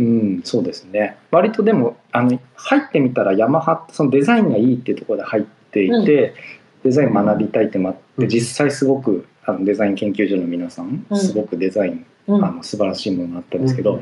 [0.00, 1.16] うん、そうですね。
[1.30, 6.34] 割とでもあの入ってみたらヤマハそのデザインがいいっていうところで入っていて、
[6.84, 8.28] デザイン学びたいってもあって、うん。
[8.28, 11.18] 実際すごくあのデザイン研究所の皆さん、うん。
[11.18, 12.44] すごくデザイン、うん。
[12.44, 14.00] あの素晴らしいものがあったんですけど、うん。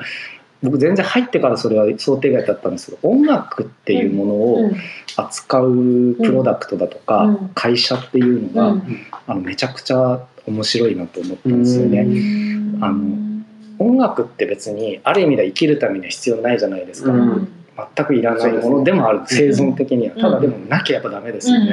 [0.63, 4.77] 僕全然入ってからそれは想定外だったんですけど音楽っていうものをうん。
[5.17, 7.51] 扱うプロダクトだとか、うん。
[7.55, 9.07] 会社っていうのが、うん。
[9.27, 12.01] あのめちゃくちゃ面白いなと思ったんですよね。
[12.01, 12.79] うん。
[12.81, 13.31] あの
[13.79, 17.49] 音楽って別にある意味では生きるためには必要ないじゃないですか、うん。
[17.97, 21.73] 全くいらないものでもある、生存的には、うんただでもなきゃやっぱダメですよね、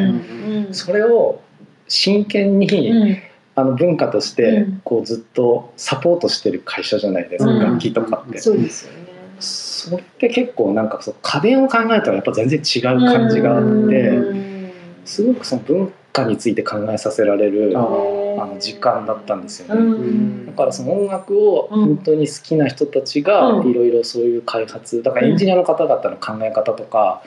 [0.67, 0.73] うん。
[0.73, 1.41] それを
[1.89, 3.17] 真剣に、うん
[3.57, 4.81] あの文化としてうん。
[4.83, 7.59] こうずっとサポートしてる会社じゃないですか、うん。
[7.59, 9.07] 楽器とかって、そうですよね。
[9.39, 14.71] それって結構なんかそう家電を考えたらやっぱ全然違う感じがあって、うん。
[15.05, 19.83] すごくその文化について考えさせられるあの時間だったんですようね。
[19.83, 20.45] ん。
[20.45, 23.71] だからその音楽を本当に好きな人たちがうん。
[23.71, 27.23] いろいろそういう開発だからエンジニアの方々の考え方とか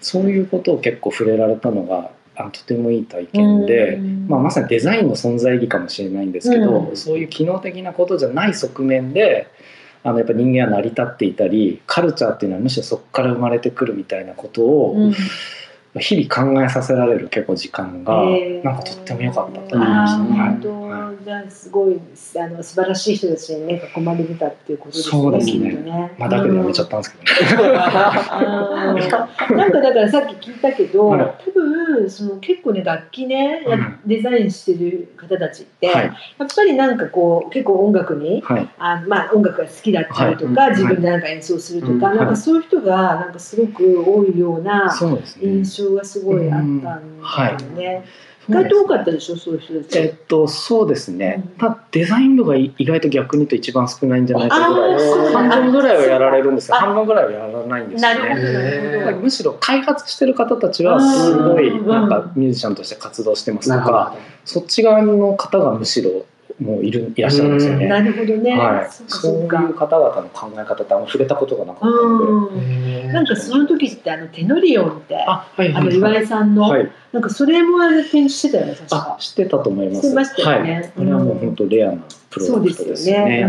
[0.00, 4.26] そういうことを結構触れられたのがあのとてもいい体験で、うん。
[4.28, 6.96] まあ、まさにデザインの存在意義かもしれないんですけど、うん。
[6.96, 9.48] そういう機能的なことじゃない側面で
[10.02, 15.14] あのやっぱ人間は成り立っていたりカルチャーっていうのはむしろそこから生まれてくるみたいなことをうん。
[15.98, 18.64] 日々考えさせられる結構時間がえー。
[18.64, 20.40] なんかとっても良かったと思いましたね。
[20.40, 20.42] あ
[21.30, 21.50] はい。
[21.50, 22.00] すごい
[22.38, 25.22] あの素晴らしい人たちにね囲まれてたっていうことですね。
[25.22, 25.72] そうですね。
[25.72, 26.14] ね。
[26.18, 27.68] まあ、だけでやめちゃったんですけどね。
[27.68, 27.74] うん。
[29.56, 31.34] なんかだからさっき聞いたけど、は
[32.08, 36.04] その結構ね楽器ね、やうんデザインしてる方たちって、はい。
[36.04, 36.10] や
[36.44, 38.68] っぱりなんかこう結構音楽にはい。
[38.78, 40.70] あまあ音楽が好きだったりとか、はい。
[40.70, 42.00] 自分でなんか演奏するとか、うん。
[42.00, 44.94] なんかそういう人がなんかすごく多いような。
[45.40, 48.04] 印象がすごいあったんだけどね。
[48.48, 49.98] 意外と多かったでしょそういう人たち。
[49.98, 51.58] えっと、そうですねうん。
[51.58, 56.76] ただデザイン部が意外と逆に言うと一番少ないんじゃないかぐらい半分ぐらいはやられるんですよ。
[56.76, 59.18] あ半分ぐらいはやらないんですね。
[59.20, 66.24] むしろ開発してる方たちはすごいうんなんかミュージシャンとして活動してますとか、そっち側の方がむしろ
[66.60, 67.86] もういるいらっしゃるんですよね。
[67.86, 68.56] なるほどね。
[68.56, 69.48] はい、そういう。
[69.48, 73.04] 方々の考え方ってあんま触れたことがなかったので。
[73.04, 73.12] うん。
[73.12, 80.00] なんかその時ってあのテノリオンってああ、はいはい、の岩井さんの、はい、なんかそれもあれ展示してたよね確あか。、してたと思います。
[80.00, 81.98] してましたよねはい、あれはもう本当レアな
[82.30, 83.46] プロダクトそうですよね。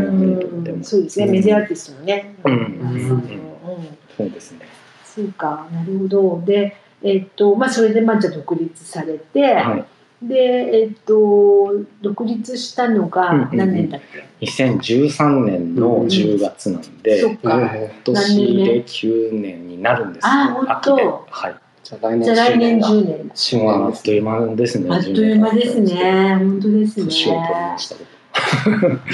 [0.84, 1.26] そうですね。
[1.26, 2.36] うんメディアアーティストのね。
[2.44, 3.42] うんうんうん
[4.18, 4.60] そうですね。
[5.06, 6.44] そうかなるほど。
[6.46, 9.86] でえっとまあそれでまあじゃあ独立されて、はい。
[10.22, 17.72] でえっと独立したのがうんうんうん何年だっけ？2013年の10月なんで、そっか。
[17.74, 19.68] え今年で9年？
[19.68, 21.26] になるんですよあ本当。
[21.30, 21.52] はい。
[21.52, 23.32] ーじゃあ来年じゃあ来年10 10年。
[23.72, 24.96] あ年っという間ですね。
[24.96, 26.36] あっという間ですね。
[26.38, 27.06] 本当ですね。
[27.06, 27.96] 年を取りました。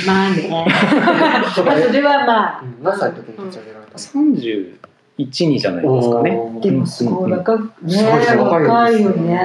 [0.07, 0.49] まあね。
[0.65, 2.61] まあそれはまあ。
[2.63, 4.75] うん何歳の時に立ち上げられた31、
[5.19, 6.31] 2じゃないですかね。
[6.35, 7.57] のでもすごい若い。
[7.83, 9.01] ですね若い。
[9.01, 9.39] よね。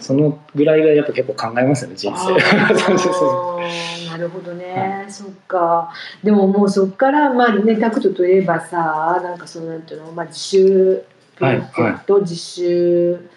[0.00, 2.32] そのぐらいがやっぱ結構考えますよね、人生。
[4.10, 5.92] なるほどね、そっか。
[6.24, 11.02] でももうそっからまあねタクトといえばさなんかそのなんていうのまあ自習
[11.36, 13.28] プロジェクト、自習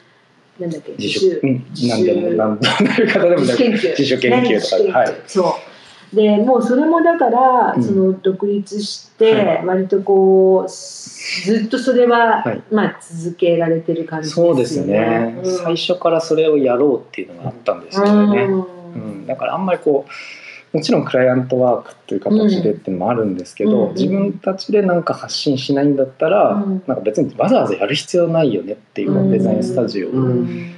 [0.59, 4.87] なんだっけ自主、うん、なんでも、なんどうなる方でも自主研究自主研究。
[4.87, 5.15] とかはい。
[5.27, 5.68] そう
[6.13, 7.83] でもうそれもだから、うん。
[7.83, 9.65] その独立して、はい。
[9.65, 12.61] 割とこうずっとそれは、はい。
[12.71, 14.53] まあ続けられてる感じですよね。
[14.53, 15.57] そうですね、うん。
[15.57, 18.65] 最初からそれをやろうっていうのがあったんですけどね、うん。
[18.93, 26.83] うん、だからあんまりこうもちろんクライアントワークという形でっていうのもあるんですけど、うん自分たちでなんか発信しないんだったら、うん。
[26.87, 29.31] なんか別にわざわざやる必要ないよねっていううん。
[29.31, 30.73] デザインスタジオ、うん。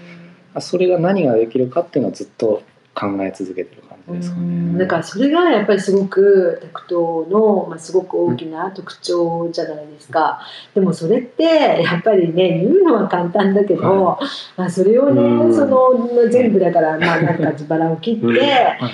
[0.59, 2.61] それが何ができるかっていうのをずっと
[2.93, 4.45] 考え続けてる感じですかね。
[4.45, 4.77] うん。
[4.77, 10.41] だからそれがやっぱりすごくタクトの、まあ、すごく大きな特徴じゃないですか、
[10.73, 14.19] でもそれってやっぱりね言うのは簡単だけど、
[14.57, 18.35] まあ、それをね、うんその全部だからまあなんか自腹を切って、うん。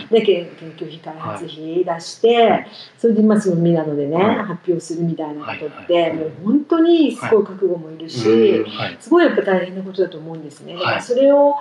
[0.10, 4.36] で研研究費開発費出して、それでまあそのミラノでね、はい。
[4.38, 6.10] 発表するみたいなことって、はい。
[6.10, 6.18] はい。
[6.18, 8.30] もう本当にすごい覚悟もいるし。
[8.30, 8.70] うん。
[8.70, 8.98] はい。
[9.00, 10.74] すごいやっぱ大変なことだと思うんですね。
[10.74, 11.56] だからはいそれを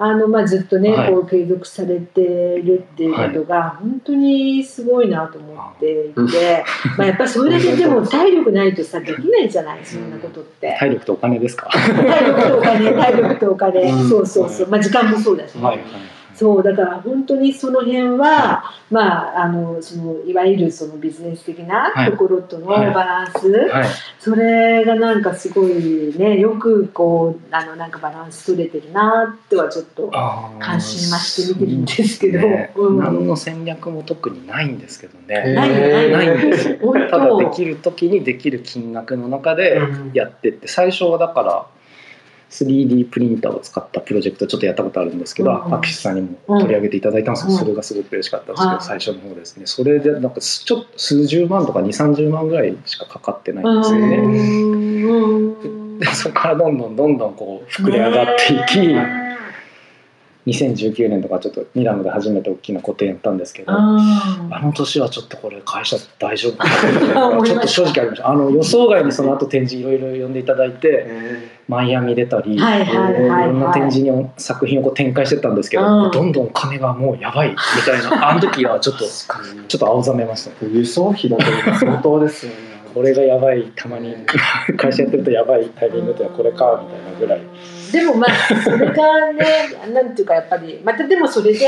[0.00, 1.12] あのまあずっとね、はい。
[1.12, 6.64] こう継続されてるっていうことが本当にすごいなと思っていて、
[6.96, 10.76] まあやっぱりそれだけでも体力ないとさできないじゃないそんなことって。
[10.78, 11.68] 体力とお金ですか？
[11.70, 14.08] 体力とお金、体力とお金、うん。
[14.08, 15.64] そうそうそう、まあ時間もそうだしね。
[15.64, 15.86] はいはい
[16.38, 18.62] そうだから本当にその辺は、
[18.92, 22.10] まああのそのいわゆるそのビジネス的なはい。
[22.12, 22.94] ところとのはい。
[22.94, 23.88] バランス、はい。
[24.20, 30.12] それがなんかすごいねよくこうあのなんかバランス取れてるなってはちょっと
[30.60, 32.72] 関心増して見てるんですけど、ね。
[32.76, 32.98] うん。
[32.98, 35.54] 何の戦略も特にないんですけどね。
[35.54, 36.78] ないないないんです
[37.10, 40.12] ただで当きる時にできる金額の中でうん。
[40.14, 40.68] やってって。
[40.68, 41.66] 最初はだから
[42.50, 47.60] 3D プリンターを使ったプロジェクトちょっとやったことあるんですけど、うんアクシスさんにも取り上げていただいたんですけど、うん。
[47.60, 48.80] それがすごく嬉しかったんですけど、はい。
[48.80, 49.66] 最初の方ですね。
[49.66, 54.16] それでなんかすちょっと数十万とか2 3 0万ぐらいしかかかってないんですよね。
[54.16, 59.27] うんでそこからどんどんどんどんこう膨れ上がっていき、ね
[60.48, 66.68] 2019年とかちょっとミラノで初めて大きな個展やったんですけど、ああの年はちょっとこれ会社大丈夫か
[67.44, 76.10] ちょっと正直ありましたあの予想外にその後展示いろいろ呼んでいただいてへマイアミ出たり、はいはいはいろんなはい展示に作品をこう展開してったんですけど、うん。
[76.10, 80.50] どんどんお金がもうやばいみたいなあの時はちょっとちょっと青ざめました。
[80.64, 84.14] ね 輸送費だけで相当ですよねこれがやばいたまに。
[84.76, 87.40] 会社やってるとやばいタイミングってこれかみたいなぐらい。
[87.92, 89.44] でもまあそれがね
[89.92, 91.66] なんていうかやっぱりまたでもそれで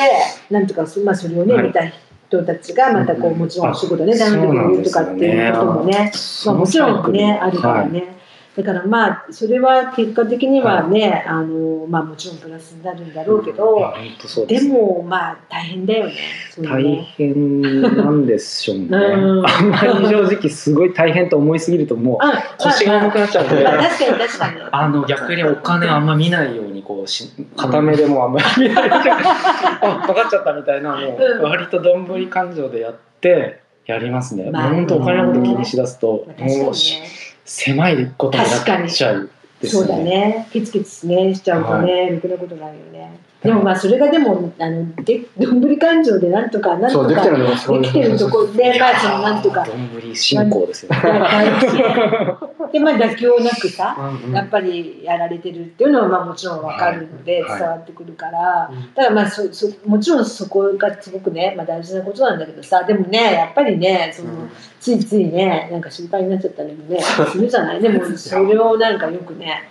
[0.50, 1.66] なんていうかそまあそれをね、はい。
[1.66, 1.80] 見た
[2.28, 6.12] 人たちがまたこうもちろんお仕事ねあ頼んでくれるとかっていうこともね
[6.46, 7.92] まあ、もちろんねあるからはい。
[7.92, 8.19] ね、
[8.62, 14.68] だからまあそれは結果的にはね、あのまあもちろんプラスになるんだろうけど、うでです。
[14.68, 16.14] ねもまあ大変だよね。
[16.50, 17.62] そういう大ね変
[17.96, 18.86] なんでしょうね。
[18.88, 19.46] うん。
[19.46, 23.64] あんまり正直すごい大変と思いすぎるともうあ腰が重くなっちゃうんで。
[23.64, 24.60] まあ確かに確かに。
[24.70, 28.98] あの逆にお金あんま見ないようにこうし片目でもあんまり見ないよう。
[28.98, 34.50] に あかかっちゃったみたいなもう割とどんぶり感情でやってやりますね。
[34.50, 36.26] まあ本当お金のこと気にしだすと
[36.70, 36.98] うし
[37.44, 39.30] 狭いことになっちゃう
[39.60, 43.18] ですそうだね、ケチケチねしちゃうとね、ろくなことないよね。
[43.42, 49.64] でもまあそれがでもあのでどんぶり感情でなんとかなんとかできてるのがすごいできてるところでまあそのなんとか。
[49.64, 51.00] どんぶり進行ですよね。
[52.72, 54.36] でまあ妥協なくさうんうん。
[54.36, 58.94] やっぱりやられてるっていうのはまあもちろんわかるのではい伝わってくるから、うん。
[58.94, 67.80] だからまあそそもちろんそこがすごくね、まあ、大事なことなんだけどさでもねやっぱりねその、ついついねなんか心配になっちゃったりもねするじゃない？
[67.80, 69.62] でもそれをなんかよくね、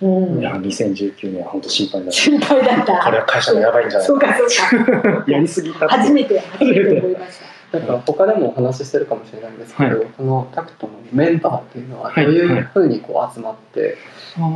[0.00, 0.40] うん。
[0.40, 2.16] い、や2019年は本当心配になる。
[2.16, 2.98] 心配だった。
[3.04, 4.06] これは会社がやばいんじゃない？
[4.06, 5.24] そうかそうか。
[5.26, 7.38] やりすぎた初めて初めて思いまし
[7.70, 7.78] た。
[7.78, 10.06] なんか他でもお話ししてるかもしれないんですけど、はい。
[10.06, 12.24] このタクトのメンバーっていうのははい。
[12.24, 13.96] どういうふうにこう集まって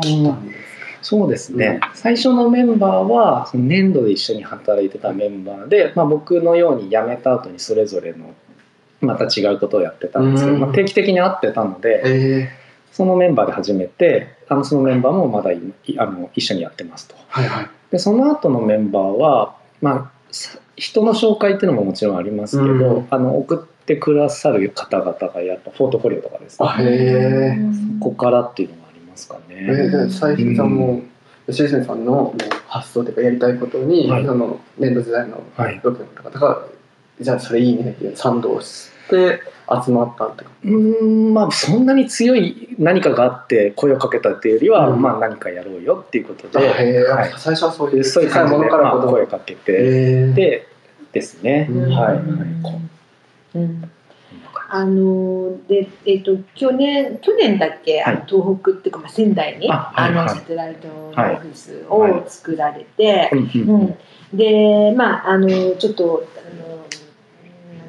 [0.03, 8.35] きたんですそうですね、最初のメンバーはその年度で一緒に働いてたメンバーで、まあ、僕のように辞めた後にそれぞれの
[9.01, 10.61] また違うことをやってたんですけど、うん。
[10.63, 12.49] まあ、定期的に会ってたのでえ
[12.97, 15.61] そのメンバーで始めてあのそのメンバーもまだい
[15.99, 17.15] あの一緒にやってますと。
[17.29, 17.71] はいはい。
[17.91, 23.07] でその後のメンバーは、まあ、さ人の紹介っていうのももちろんありますけど、うん。
[23.11, 26.67] あの送ってくださる方々がやっぱフォートフォリオとかですね。
[26.67, 27.59] あへえ
[28.01, 29.73] ここからっていうのがありますかえね。
[29.73, 31.03] ー、で最初さんも
[31.47, 34.25] 吉泉さんのもう発想というかやりたいことに、はい。
[34.25, 35.79] その年度時代のはい。
[35.85, 36.63] 同期の方々が、
[37.21, 39.43] じゃあそれいいねっていう賛同して
[39.85, 45.03] 集まったってうーんまあそんなに強い何かがあって声をかけたっていうよりは、うん。
[45.03, 47.35] まあ何かやろうよっていうことで、へえ、はい。
[47.37, 50.69] 最初はそういうそういう感じで、まあ声をかけて、えー、で
[51.13, 51.91] ですね、うん。
[51.93, 53.91] はい、うん。
[54.69, 60.27] あのでえっ、と去年去年だっけ、あのはい東北っていうか、まあ、仙台にああ、のはい。
[60.27, 63.81] はいサテライトのオはいフィスを作られて、ううんうん。
[63.81, 63.97] うん。
[64.37, 66.85] でまああのちょっとあの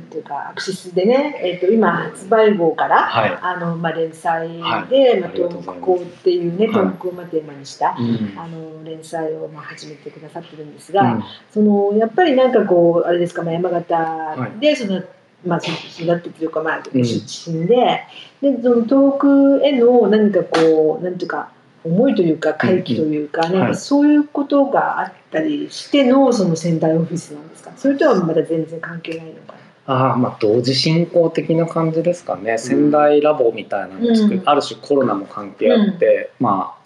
[0.08, 5.20] ていうかアクシスでね、えっと今発売号からはい、あの、まあ、連載で、はい。
[5.22, 6.76] まあ、東北校っていうねはい。
[6.76, 8.34] 東北をまあテーマにした、うん。
[8.38, 11.22] あの連載をまあ始めてくださってるんですが、
[11.54, 15.04] そのやっぱりなんかこうあれですか、まあ、山形でその、
[15.46, 15.72] まあ、そ
[16.04, 17.06] 育ってというか、まあ、うん。
[17.06, 18.02] 出身で,、
[18.42, 21.52] でその遠くへの何かこうなんていうか
[21.84, 27.72] 思いというか回帰というか,、なんかはいそういうことがあったりしてのその仙台オフィスなんですか？
[27.78, 29.60] それとはまだ全然関係ないのかな？
[29.88, 34.50] ああまあ同時進行的な感じですかね、仙台ラボみたいなのを作る、うん。
[34.50, 36.78] ある種コロナも関係あって、まあ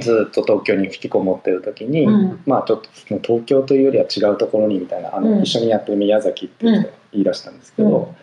[0.00, 2.40] ずっと東京に引きこもってる時に、うん。
[2.46, 5.42] まあちょっと東京というよりは違うところにみたいなあの、うん。
[5.42, 8.14] 一緒にやってる宮崎っていう人が言い出したんですけど、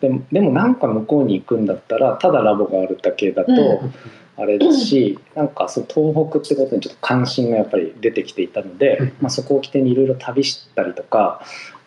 [0.00, 3.94] でもでもなんか向こうに行くんだったらただラボがあるだけだと、うん。
[4.36, 9.12] あれだしなんかそう東北ってことにちょっと関心がやっぱり出てきていたので、うん。
[9.20, 11.42] まあ、そこを起点にいろいろ旅したりとか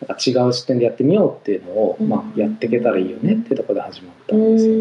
[0.06, 2.08] なんか違う視点でやってみようっていうのを、うん。
[2.08, 4.80] まあ、やっていけたらいいよねっていうところで始まったうんですよね。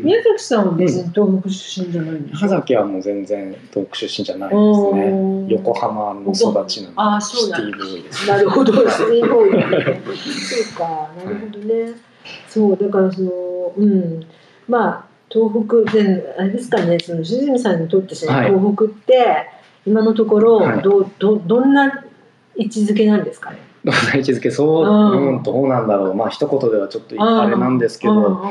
[0.00, 0.04] ん。
[0.04, 5.02] 宮崎さんは別に東北出身じゃないんでしょ宮崎はもう全然東北出身じゃないですね。
[5.06, 8.28] うん横浜の育ちなんでああそうシティボーイです。
[8.28, 10.00] なるほど、スリーボーイね。
[10.04, 11.94] そうか、なるほどね。
[12.48, 13.32] そう、だからその、
[13.76, 14.26] うん、
[14.68, 15.50] まあ、東
[15.84, 18.50] 北で、あれですかね、その、しずみさんにとってそのはい。
[18.50, 19.48] 東北って、
[19.86, 22.04] 今のところはい、どどんな
[22.56, 23.58] 位置づけなんですかね？
[23.90, 26.14] どんな位置づけそう、うんうん、どうなんだろう。
[26.14, 28.42] まあ一言ではちょっとあれなんですけうんど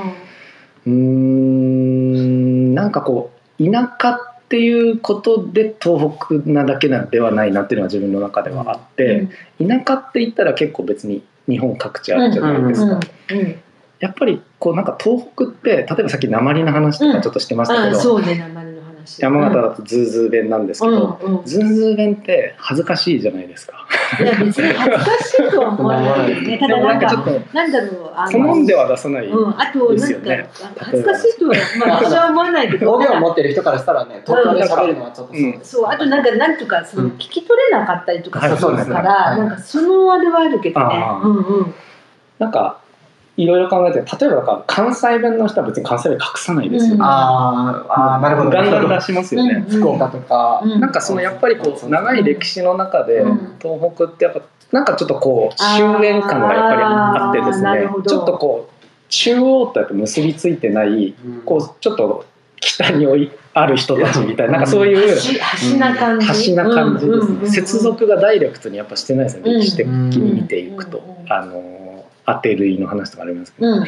[0.88, 4.20] うーんなんかこう田舎っ
[4.50, 9.28] ていうことで東北なだけなんではないなっていうのは自分の中ではあって、
[9.60, 13.00] 田舎って言ったら結構別に日本各地あるじゃないですか、
[14.00, 18.00] やっぱりこうなんか東北って例えばさっき鉛の話とかちょっとしてましたけあ、ど、
[19.08, 19.22] 話。
[19.22, 23.88] 山形だとズーズー弁なんですけうん、ど、うん、ズーズー弁って恥ずかしいじゃないですか。
[24.20, 26.58] いや、別に恥ずかしいとは思わないですね。
[26.60, 35.72] ただ、なんか、なんだろう、あ好んでは出さない、うん、あとなんか、ですよね恥ずかしいとは、まあ、私は思わないけど、方言を持ってる人からしたらね、東京で喋るのはちょっとそうです。
[35.72, 41.74] そう、あとなんか、なんとか、その、うん聞き取れなかったりとかはいするかそうですねら、はいなんか、そのあれはあるけどねうんうん。
[42.38, 42.80] なんか
[43.38, 46.96] いろいろ考えて例えばか関西弁の人は別に関西弁隠さないですよね。
[46.96, 47.02] うん。
[47.04, 48.50] あーあー、なるほど。
[48.50, 49.64] ガンガン出しますよね。
[49.70, 50.80] うん福岡とか、うん。
[50.80, 53.56] なんかそのやっぱりこう長い歴史の中でうん。
[53.62, 57.88] 東北ってやっぱなんかちょっとこう終焉感がやっぱりあってですね。
[58.08, 61.42] ちょっとこう中央とやっぱ結びついてないうん。
[61.46, 62.26] こうちょっと
[62.60, 66.26] 北に置いある人たちみたいななんかそういう端端な感じ。
[66.26, 69.44] 端な感じです接続がダイレクトにやっぱしてないですね。
[69.46, 69.62] うん。
[69.62, 71.04] 歴史的に見ていくと。
[71.30, 71.87] あの
[72.28, 73.86] 当て類の話とかありますけどうん。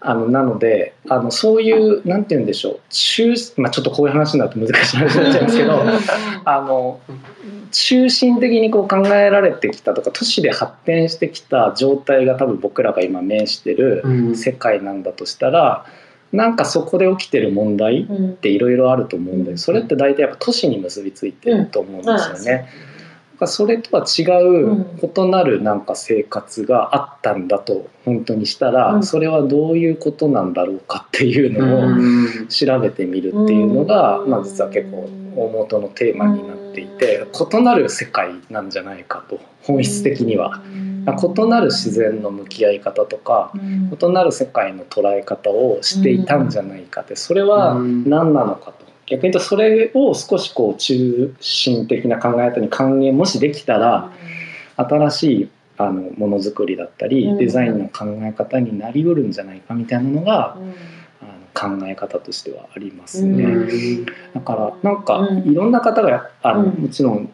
[0.00, 5.98] あのなのであのそういうなんて言うんでしょう中、まあ、ちょっとこういう話になると難しい話になっちゃいますけどうんうんうん
[6.44, 7.00] あの
[7.70, 14.36] 中心的にこう考えられてきたとか都市で発展してきた状態が多分僕らが今面してるうん。
[14.36, 15.84] 世界なんだとしたら
[16.32, 18.36] なんかそこで起きてる問題っうん。
[18.36, 22.44] ていろいろあると思うんでうんそれって大体やっぱ都市に結びついてると思うんですよね。
[22.44, 22.68] だから
[23.46, 24.86] それとは違ううん。
[25.00, 29.02] 異なるなんか生活があったんだと本当にしたら、うん。
[29.02, 32.48] それはどういうことなんだろうかっていうのをうん。
[32.48, 34.30] 調べてみるっていうのが、うん。
[34.30, 40.60] まあ、実は結構大元のテーマになっていて異なる世界なんじゃないかと本質的には。
[41.08, 43.96] 異なる自然の向き合い方とかうん。
[44.00, 54.12] 異なる世界の捉え方をしていたんじゃないかってそれは何なのかと逆に言うとそれを少しこう中心的な考え方に還元もしできたら
[54.76, 57.38] 新しいあのものづくりだったりうん。
[57.38, 60.74] デザインの考え方になりうるんじゃないかみたいなのがうん。
[61.20, 63.36] あの考え方としてはありますうん。
[63.66, 64.06] ね。
[64.34, 65.50] だからなんかうん。
[65.50, 66.82] いろんな方がやあの、うん。
[66.82, 67.32] もちろん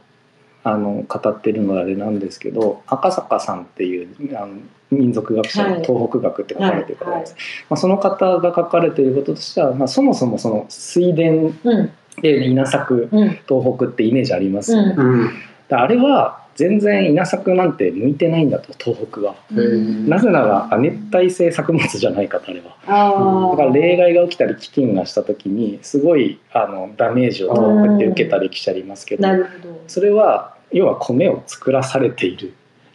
[0.62, 4.56] あの語ってるのはあれなんですけど赤坂さんっていうあの
[4.94, 5.82] 民族学者のはい。
[5.82, 7.36] 東北学って書かれてる方はいです、
[7.68, 11.90] まあ、その方が書かれていることとしては、まあ、そもそもその水田うん。
[12.22, 13.28] で稲作うん。
[13.48, 15.12] 東北ってイメージありますよね、うん。
[15.20, 15.26] うん。
[15.26, 15.36] だか
[15.76, 19.34] らあれは全然稲作なんて向いてないんだと東北は。
[19.52, 20.08] うん。
[20.08, 22.76] なぜなら亜熱帯性作物じゃないかとあれは。
[22.86, 29.82] あだから例外が起きたり飢饉がした時にすごいあのダメージを東北って受けた歴史ありますけどなるほど。
[29.88, 32.54] それは要は米を作らされている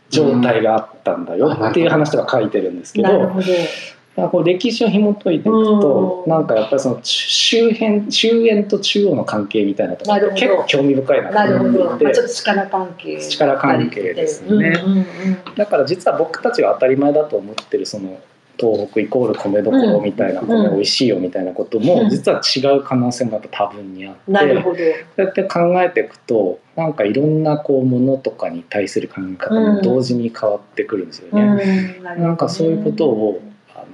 [0.10, 3.48] 状態があったんだよっていう話とか書いてるんですけど、なるほど。
[3.48, 6.32] だからこう歴史を紐解いていくと、うん。
[6.32, 13.22] なんかやっぱりその周辺周辺と中央の関係みたいなところ結構興味深いななるほど、と思ってまあ、ちょっと力関係。
[13.22, 14.50] 力関係ですね。
[14.50, 15.06] うんうんうん
[15.56, 18.20] だから実は僕たちが当たり前だと思ってるその
[18.60, 22.10] 東北イコール米どころみたいな、うん米美味しいよみたいなことも、うん。
[22.10, 24.78] 実は違う可能性もやっぱ多分にあって、なるほど。
[24.78, 24.86] そう
[25.18, 31.98] やって考えていくとなんかいろんなこうものとかに対する考え方も同時に変わってくるんですよね。
[31.98, 32.04] うん。
[32.04, 33.42] なんかそういうことを
[33.76, 33.86] あの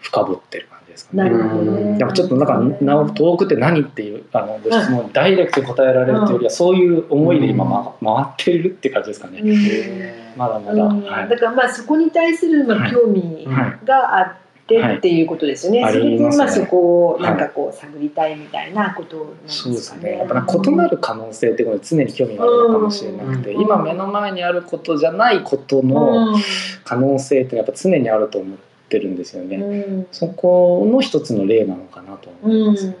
[0.00, 1.22] 深掘ってる感じですかね。
[1.24, 1.98] なるほどね。
[1.98, 9.40] やっぱちょっとなんかな東北って何っていうあのご質問にダイレクトに答えられるというよりは、そういう思いで今、ま、回ってるって感じですかね。
[9.40, 10.38] うん。
[10.38, 11.02] まだまだ、うん。
[11.02, 11.28] はい。
[11.28, 13.46] だからまあそこに対するまはいあ興味
[13.84, 14.34] があっ
[14.66, 15.82] てっていうことですよね。
[15.82, 15.92] はい。
[15.92, 19.70] それでまあそこをなんかこう探りたいみたいなことなんですかね。
[19.70, 20.18] そうですね。
[20.18, 23.62] やっぱ異なる可能性ってことに常に興味があるのかもしれなくて、うん。
[23.62, 26.36] 今目の前にあることじゃないことの
[26.84, 29.56] 可能性ってやっぱ常にあると思ってるんですよね。
[29.56, 32.96] うんそこの一つの例なのかなと思いますよね。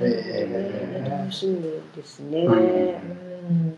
[0.00, 1.62] うんなるほどね楽しみ
[1.96, 2.44] ですね。
[2.44, 2.60] うんう
[3.70, 3.76] ん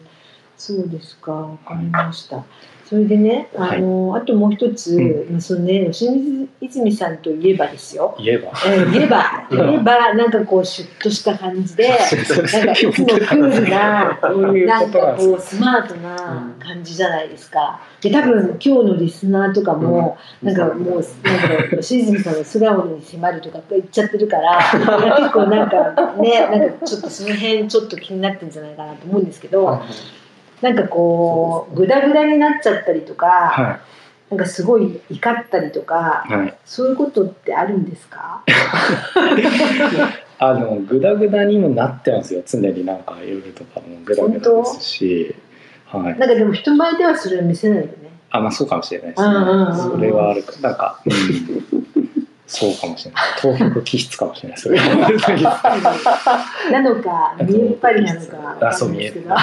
[0.57, 2.45] そうですか、わかりました。
[2.89, 8.17] それでね、あの、あともう一つ、うそのね、吉水泉さんといえばですよ。
[8.17, 8.53] 言えば。
[8.65, 9.59] えー、言えば、 うん。
[9.59, 14.19] 言えば、なんかこう、シュッとした感じで、なんかいつもクールな、
[14.67, 17.81] なんかこう、スマートな感じじゃないですか。
[18.01, 24.59] で、多分、今日のリスナーとかも、なんかもう、なんだろう、吉泉さんの素顔に迫るとか言っちゃってるから、
[25.19, 29.83] 結構なんかね、なんかちょっとその辺ちょっと気になってるんじゃないかなと思うんですけど、
[30.67, 33.81] なんかこう、ぐだぐだになっちゃったりとか、は
[34.31, 36.55] なんかすごい怒ったりとか、いはい。
[36.65, 38.43] そういうことってあるんですか？
[40.39, 42.43] あのグダグダにもなってますよ。
[42.45, 45.37] 常になんか夜とかもグダグダですし。
[45.87, 46.03] はい。
[46.19, 47.93] なんかでも人前ではそれを見せないよね。
[48.31, 49.35] あまあそうかもしれないですね、
[49.93, 50.53] それはあるか。
[50.61, 52.06] なんか、うん、
[52.47, 53.23] そうかもしれない。
[53.41, 54.59] 東北気質かもしれない。
[54.59, 54.99] それな
[56.81, 58.69] のか、見えっぱりなのか。
[58.69, 59.25] あそう見える。
[59.25, 59.35] どう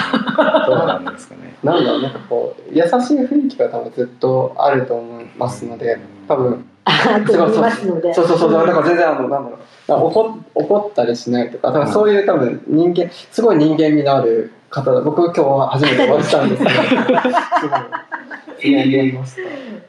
[0.86, 1.54] なんですかね。
[1.62, 5.98] なんだろうなんかこう優しい雰囲気が多分ずっとあると思いますので
[6.28, 8.12] 多分あと思いますので。
[8.14, 16.74] そうそうそうだから全然あのなんだろうなんか怒怒ったりしないとか多分そういう多分人間すごい人間味のある方だ僕今日は初めてお会いしたんですけど。
[16.74, 19.42] すごいすごい思いました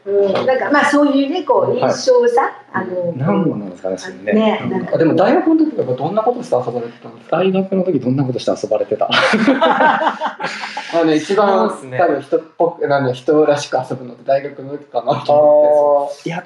[0.06, 3.12] うん、なんかまあそういうね、こう印象さ、あの。
[3.18, 3.98] 何なんですかね。
[3.98, 4.96] それねねなんか。
[4.96, 7.38] あでも大学の時とかどんなことして遊ばれてたんですか？
[7.38, 10.48] 大学の時どんなことして遊ばれてた あ
[10.94, 11.98] のね一番、ね。
[11.98, 16.30] 多分人っぽくなんで人らしく遊ぶのって大学の時かなと思って。
[16.30, 16.44] いや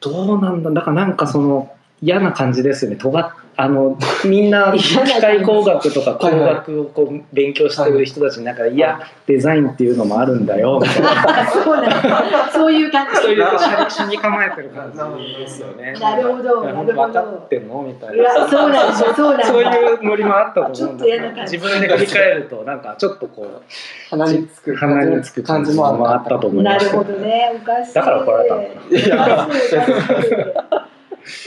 [0.00, 1.70] どうなんだだからなんかその
[2.00, 2.96] 嫌な感じですよね。
[2.96, 12.50] 尖っあのみんな機械工学とか工学をこう勉強してる人たちの中で、いやデザインっていうのもあるんだよみたいなあそうなんだ。
[12.52, 13.20] そういう感じ。
[13.20, 13.44] そういう
[13.88, 14.98] 写に構えてる感じ
[15.38, 15.92] ですよね。
[16.00, 17.48] なるほど、なるほ分かどっ。
[17.48, 17.82] てんの？
[17.82, 18.48] みたいな。
[18.48, 19.46] そうなんだ、そうなんだ。
[19.46, 23.62] そういうノリもあったと思うんちょっと嫌な感じ自分で振り返るとなんかちょっとこ
[24.10, 26.86] 鼻につくう鼻につく感じもあったと思います。
[26.86, 27.94] なるほどね、おかしい。
[27.94, 28.68] だから怒られたの か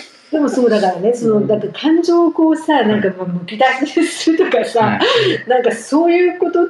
[0.04, 5.50] いでもそうだからね、そのだって感情をこうさ、なんかまあむき出しにするとかさ、はい。
[5.50, 6.68] なんかそういうことっ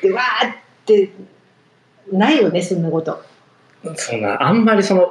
[0.00, 0.54] てわーっ
[0.84, 1.10] て
[2.12, 3.22] ないよね、そんなこと。
[3.94, 5.10] そんなあんまりそのうん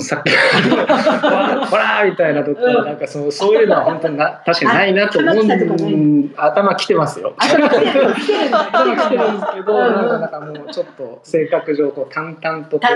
[0.00, 2.84] さっきほらみたいなとこうん。
[2.84, 7.34] なんかそうそういうのは本当にな確かにないなと思うん頭きてますよ。
[7.38, 8.26] 頭きてるんです
[9.54, 12.86] けど、うんなんかなんかもうちょっと性格上こう淡々とこ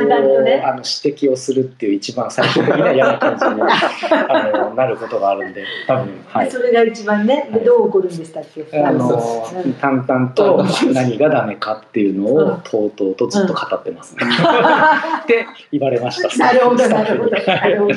[0.41, 0.63] うね。
[0.65, 6.51] あの指摘をするっていう一番最終的には嫌な感じに あのなることがあるんで多分はい。
[6.51, 9.73] それが一番ね、でどう起こるんでしたっけ、あのうん。
[9.75, 14.25] 淡々と何がダメかっていうのをとうとうとずっと語ってますね。
[15.23, 16.45] って言われました。
[16.45, 17.95] なるほど、スタなるほど、なるほど。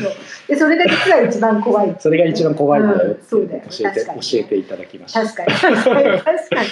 [0.47, 1.95] で、それが実は一番怖い。
[1.99, 5.21] それが一番怖いんだよそうだよ教えて教えていただきました。
[5.23, 6.67] 確かに、確かに。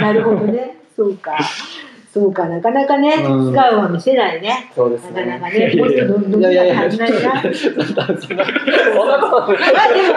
[0.00, 1.36] なるほどね、そうか。
[2.14, 4.70] そうか、なかなかね、うん素顔は見せないね。
[4.72, 7.08] そうですなかなねかね、もっとどんどんいやいやいや感じな。
[7.08, 7.48] まあでも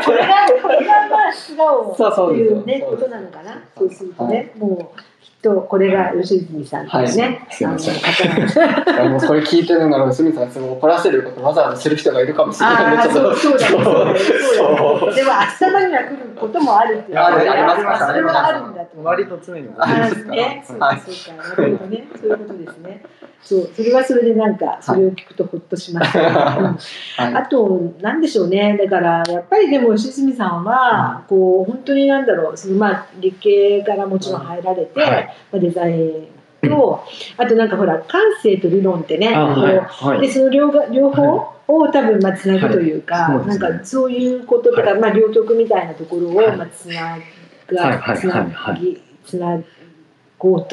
[0.03, 3.63] これが、これがまあ素顔そうそうですよっていうね、ことなのかな。
[3.75, 4.99] そうするとね、もう
[5.47, 7.05] きっとこれが吉泉さんとい。
[7.05, 9.11] うね、はいすいません。
[9.11, 10.51] もうこれ聞いてるなら清水さん。
[10.51, 15.15] すごい怒らせることわざわざする人がいるかもしれないんでそうそうだね、そうだね、そうそうだね。
[15.15, 17.17] でも、明日までは来ることもあるっていう。
[17.17, 19.03] あるありますそれはあるんだと。
[19.03, 20.79] 割と常にありますかね、そう。
[20.79, 21.37] か、はいそう。
[21.37, 22.29] か、なるほどね、そう。
[22.29, 22.37] いう。
[22.37, 23.03] ことですね。
[23.43, 26.19] そう、それはそれでなんか、それを聞くとほっとしました。
[26.19, 26.65] うん。
[26.65, 26.77] はい。
[27.17, 35.35] あと、なんでしょうね、だから、やっぱりでも、吉住さんは、こう、本当になんだろう、その、まあ、理系からもちろん入られて、はい。
[35.51, 36.27] まあ、デザイン
[36.63, 37.03] と、
[37.37, 39.77] あとなんかほら、感性と理論ってね、はい。
[39.77, 40.21] はい。
[40.21, 41.23] でその両が両方
[41.67, 43.47] を多分まあつなぐというか、はい。
[43.47, 47.21] なんかそういうこととか、まあ、両極みたいなところをはいまあつなはい。
[47.75, 48.17] がはい。
[48.17, 48.51] つなはい。
[48.51, 48.79] はい。
[48.81, 49.57] ぎつな
[50.39, 50.67] ごう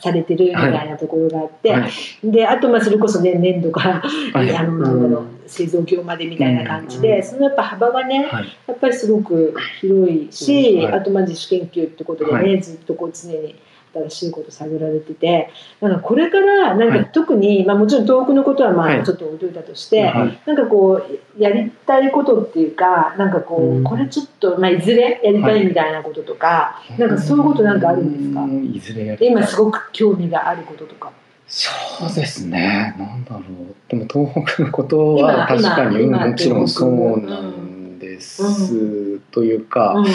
[0.00, 1.90] されてるみたいなところがあって、はい。
[2.24, 4.50] であとまあそれこそね粘土から、はい。
[4.56, 5.02] あのなん。
[5.02, 8.48] だろう製造業までみたいな感じで、そのやっぱ幅がねはい。
[8.66, 10.92] やっぱりすごく広いし、うんはい。
[10.94, 13.54] あとまあ自主研究ってことでね、はずっとこう常に
[13.94, 17.10] 新しいこと探られててなんかこれからなんかはい。
[17.12, 19.00] 特に、まあ、もちろん遠くのことはまはい。
[19.00, 20.38] あちょっと置いといたとして、はい。
[20.46, 21.02] なんかこ
[21.38, 23.84] うやりたいことっていうかなんかこう、うん。
[23.84, 28.42] これちょっと、まあ、いずれやりたいみたいなこととか、なんかそういうことなんかあるんですか？
[28.42, 28.64] うん。
[28.74, 29.28] いずれやりたい。
[29.28, 31.12] 今すごく興味があることとか。
[31.46, 31.70] そ
[32.10, 32.94] うですね。
[32.98, 33.42] なんだろう。
[33.88, 39.18] でも東北のことは確今かにもちろんそうなんです。
[39.30, 40.06] というか、うん。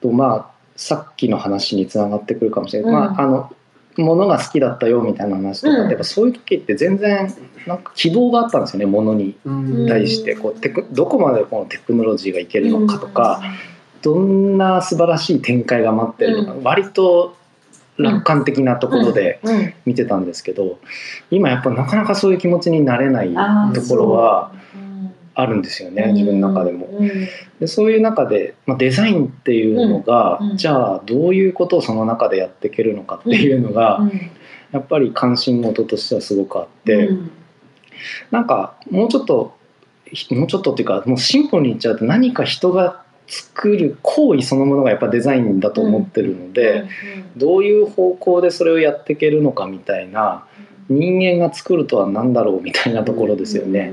[0.00, 2.92] とまあさっきの話につながってくるかもしれない。
[2.92, 2.98] うん。
[2.98, 3.52] まああの
[3.96, 5.88] 物が好きだったよみたいな話とか、うん。
[5.90, 7.34] やっぱそういう時って全然
[7.66, 8.86] なんか希望があったんですよね。
[8.86, 9.88] 物にうん。
[9.88, 10.36] 対して。
[10.36, 13.42] こうテクどこまでこのテクノロジーがいけるのかとか、
[14.02, 17.36] どんな素晴らしい展開が待ってるのか、割と
[17.96, 19.74] 楽観的なところでうん。
[19.84, 20.78] 見てたんですけど、
[21.32, 23.34] 今やっぱなかなかそういう気持ちになれない
[23.74, 24.52] ところは
[25.40, 26.86] あるんですよね、自分の中でも。
[26.86, 27.08] うん
[27.60, 34.30] でそういう中で、まあ、デザインっていうのが、じゃあどういうことをその中でやっていけるのかっていうのが、うん
[34.70, 37.30] やっぱり関心事としてはすごくあって、うん。
[38.30, 39.56] なんかもうちょっと
[40.12, 46.84] ひもうちょっとっていうかもうシンプルに言っちゃうと何か人が作る行為そのものがやっぱデザインだと思ってるので、
[47.36, 50.44] どういう方向でそれをやっていけるのかみたいな
[50.88, 53.92] 人間が作るとは何だろうみたいなところですよね。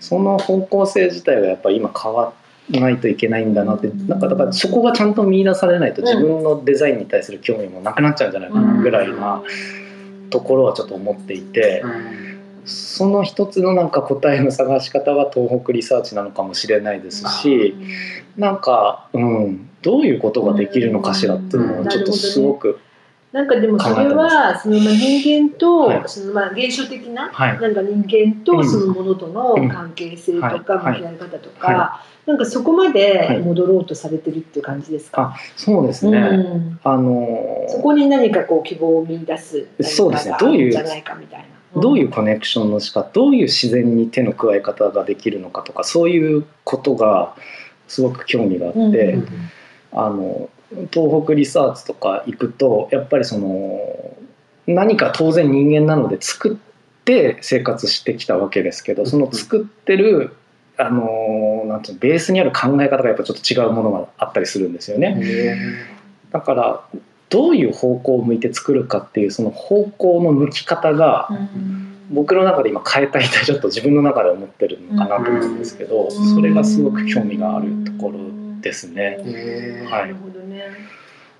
[0.00, 2.32] その方向性自体がやっぱり今変わ
[2.70, 9.42] らないといけないんだなってなんかだからそこがちゃんと見出されないと自分のデザインに対する興味もなくなっちゃうんじゃないかなぐらいな
[10.30, 11.84] ところはちょっと思っていて
[12.64, 17.74] その一つのなんか答えの探し方が東北リサーチなのかもしれないですし
[18.36, 22.80] なんか、うん、どういうことができるのかしらっていうのをちょっとすごく、
[23.36, 26.02] なんかでもそれはそのまあ人間と、はい。
[26.06, 27.60] そのまあ現象的な、はい。
[27.60, 35.34] なんか人間とそのものとの関係性とか向き合い方とはか、なんかそこまで戻ろうとされてるっていう感じですか？
[35.34, 36.80] あそうですね、うん。
[36.82, 40.30] あのそこに何かこう希望を見出すそうですね。
[40.30, 41.40] 何かがあるんじゃないかみたい
[41.74, 41.82] な。
[41.82, 47.36] どういうコネクションの仕方どういう自然に手の加え方ができるのかとかそういうことが
[47.86, 49.28] すごく興味があって、うん。
[49.92, 50.48] あの
[50.92, 54.16] 東北リサーチとか行くとやっぱりその
[54.66, 60.34] 何か当然人間なので作って生活してきたわけですけどその作ってる
[60.78, 65.16] あのなんていうのベースにある考え方がやっぱちょっと違うものがあったりするんですよね。
[66.32, 66.84] だから
[67.28, 71.28] どういう方向を向いて作るかっていうその方向の向き方が
[72.10, 78.18] 僕の中で今変えたいとちょっと自分の中で思ってるのかなと思うんですけどそれがすごく興味があるところ
[78.60, 79.18] ですね。
[79.90, 80.35] はないるほどね。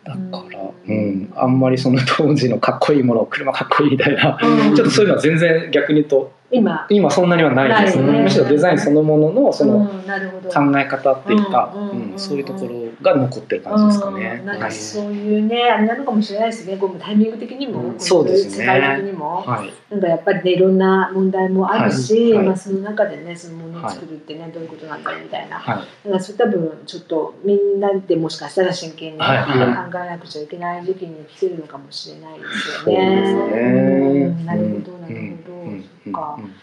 [0.05, 0.18] だか
[0.53, 4.77] ら、うん、あんまりその当時のかっこいいもの車かっこいいみたいな、うん。
[4.77, 6.86] ちょっとそういうのは全然逆に言うと今。
[6.88, 8.22] 今そんなにはないです、ね。
[8.22, 14.38] むしろデザインそのもののその考え方っていうか、うんそういうところが残ってる感じですかね。
[14.40, 16.76] うんなんはいかそういうねあれなのかもしれないですね。
[16.76, 18.64] こうタイミング的にも、うんそうですね。
[18.64, 19.72] 世界的にも、はい。
[19.90, 25.59] なんかやっぱりねいろんな問題もあるし、まあ、その中でねそのものを作るってね、どういうことなんだろうみたいな。
[25.59, 25.76] はい。
[25.76, 34.28] だからそれ多分ちょっとみんなでもしかしたら真剣に、考えなくちゃいけない時期に来てるのかもしれないですよね。
[34.44, 35.55] なるほどなるほど、
[36.12, 36.37] か。
[36.39, 36.55] うん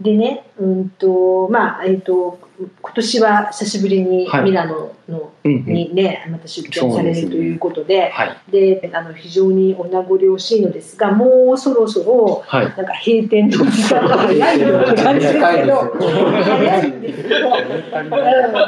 [0.00, 2.38] でね、うんとまあえっ、と
[2.80, 4.44] 今年は久しぶりにはい。
[4.44, 5.64] ミラノの、うんうん。
[5.66, 8.36] にねまた出展されるということで、はい。
[8.50, 12.64] であの非常にお名残惜しいのですが、もうそろそろはい。
[12.64, 18.10] なんか閉店の時間が早いような感じですけど、早いんですけど、うん、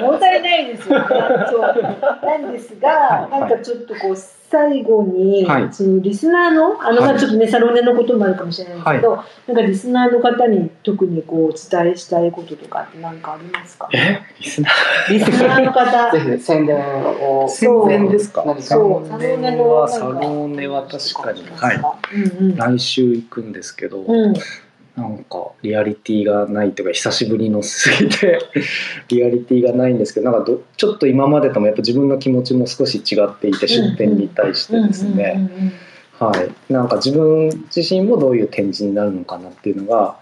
[0.02, 1.06] 物足りないですよね。
[1.50, 2.26] そう。
[2.26, 3.40] なんですが、はい。
[3.40, 4.16] なんかちょっとこう
[4.52, 5.72] 最後に、はい。
[5.72, 13.88] そのリスナーのあの、ちょっとねサロンネのこともあるかもしれないですけど、なんかリスナーの方に特にこうお伝えしたいこととかって何かありますか？
[13.94, 14.20] え？
[14.38, 15.12] リスナー？
[15.14, 16.12] リスナーの方。
[16.12, 17.48] ぜひ宣伝を。
[17.48, 18.44] 宣伝ですか？
[18.44, 18.62] 何か？
[18.62, 19.88] そう、サロンネのなんか。
[19.88, 21.44] サロンネは確かに。
[21.56, 21.80] はい。
[22.14, 22.56] うんうん。
[22.56, 24.34] 来週行くんですけど、うん。
[24.96, 28.38] なんかリアリティがないというか久しぶりのすぎて
[29.08, 35.48] リアリティがないんですけどなんかどちょっと今までともやっぱ自分の気持ちも少し違っていて出店に対してですね、
[36.18, 40.16] はい、なんか自分自身もどういう展示になるのかなっていうのが、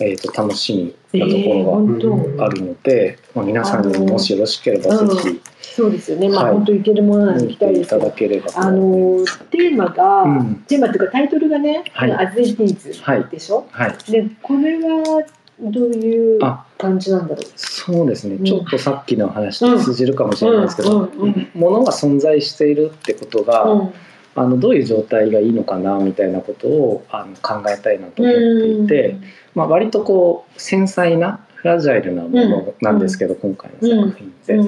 [0.00, 6.28] えー、と楽しみなとえー、ころがあるので、まあ、皆さんにももしよろしければぜひそうですよね。
[6.28, 6.52] まあ、はい。
[6.54, 10.54] 本当行けるものなら見行きたいていただければとあのテーマが、うん。
[10.68, 12.12] テーマっていうかタイトルがね、はい。
[12.12, 13.22] アズイティーはい。
[13.24, 13.66] ズでしょ？
[13.70, 15.24] はい、でこれは
[15.60, 16.66] どういうあ。
[16.76, 17.44] 感じなんだろう？
[17.54, 18.44] そうですね、うん。
[18.44, 21.08] ちょっとさっきの話と通じるかもしれないですけど、
[21.54, 23.94] ものが存在しているってことが、うん
[24.36, 29.16] あのどういう状態がいいのかなみたいなことをあの考えたいなと思っていて、
[29.54, 34.58] まあ、割とこう繊細なフラジャイルなものなんですけど、今回の作品って。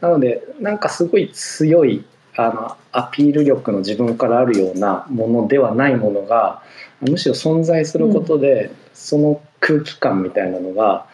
[0.00, 2.04] なのでなんかすごい強い
[2.36, 6.62] あのアピール力の自分からあるようなものではないものが
[7.00, 11.06] むしろ存在することで、その空気感みたいなのが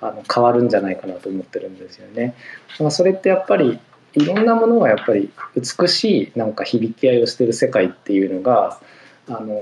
[0.00, 2.34] あの変わるんじゃないかなと思ってるんですよね。
[2.78, 3.78] まあ、それってやっぱり
[4.14, 8.80] いろんなものがやっぱり美しいなんか響き合いをしてる世界っていうのが
[9.28, 9.60] あの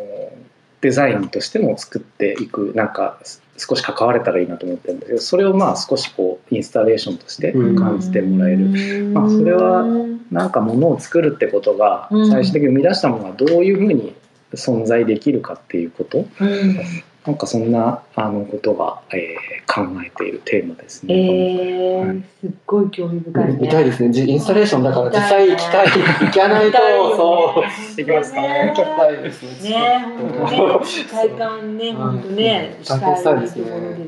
[0.81, 3.19] デザインとしても作っていくなんか
[3.57, 9.85] 少し関われたらいいなと思ってるんですけどそれをまあ少しこうインスタレーションとして感じてもらえる、まあそれは
[10.31, 12.31] なんかものを作るってことがうん。
[12.31, 14.15] 最終的に生み出したものがどういうふうに
[14.53, 16.27] 存在できるかっていうこと。
[16.41, 16.79] うん
[17.27, 21.15] なんかそんなあのことが、えー考えているテーマですね。
[21.15, 22.23] えーはい。
[22.41, 23.59] すっごい興味深いね。
[23.61, 24.11] 見たいですね。
[24.11, 25.87] じインスタレーションだから実際行きたい。
[25.89, 26.79] 行かないと、
[27.17, 28.01] そう。
[28.01, 28.73] 行きますかね。
[28.75, 29.63] 行きたいです。
[29.63, 29.71] ね。
[29.71, 32.85] ね、本当ね、体感ね、本当ね、うん。
[32.85, 32.89] し
[33.23, 33.47] たいで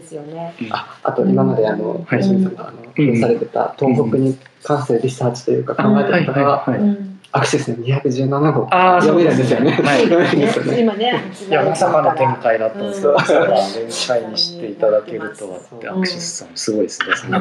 [0.03, 0.55] すよね。
[0.71, 2.05] ああと今まであの、はい。
[2.07, 3.15] 林さんがあうん。
[3.15, 6.79] の、されてた東北に関するリサーチというか考えてた方が、はい。
[6.79, 8.67] うんアクセスの217号。
[8.73, 9.71] あー読めるんですよね。
[9.71, 10.81] はい。
[10.81, 13.17] 今ね、いやまさかの展開だったんですけど、うん。
[13.19, 13.47] まさか
[13.79, 15.59] 連載にしていただけるとは
[15.97, 17.39] アクシスさんすごいですね。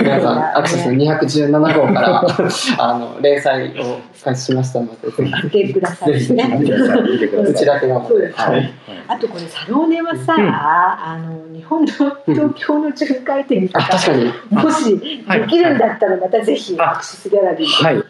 [0.00, 2.24] 皆さん、アクセスの217号から、
[2.78, 5.14] あの、連載を開始しましたので、ぜ
[5.44, 6.58] 見てくださいひ、ぜひ、ね。
[6.58, 7.02] 見てください。
[7.02, 7.52] 見てください。
[7.52, 8.74] うちだけなので、そうはい。
[9.08, 10.48] あとこれサローネはさ、うん。
[10.48, 12.14] あの日本の東
[12.54, 14.32] 京の巡回展とあ、か、確かに。
[14.50, 15.00] もしで
[15.48, 17.96] きるんだったらまたぜひあアクセスギャラリーはい。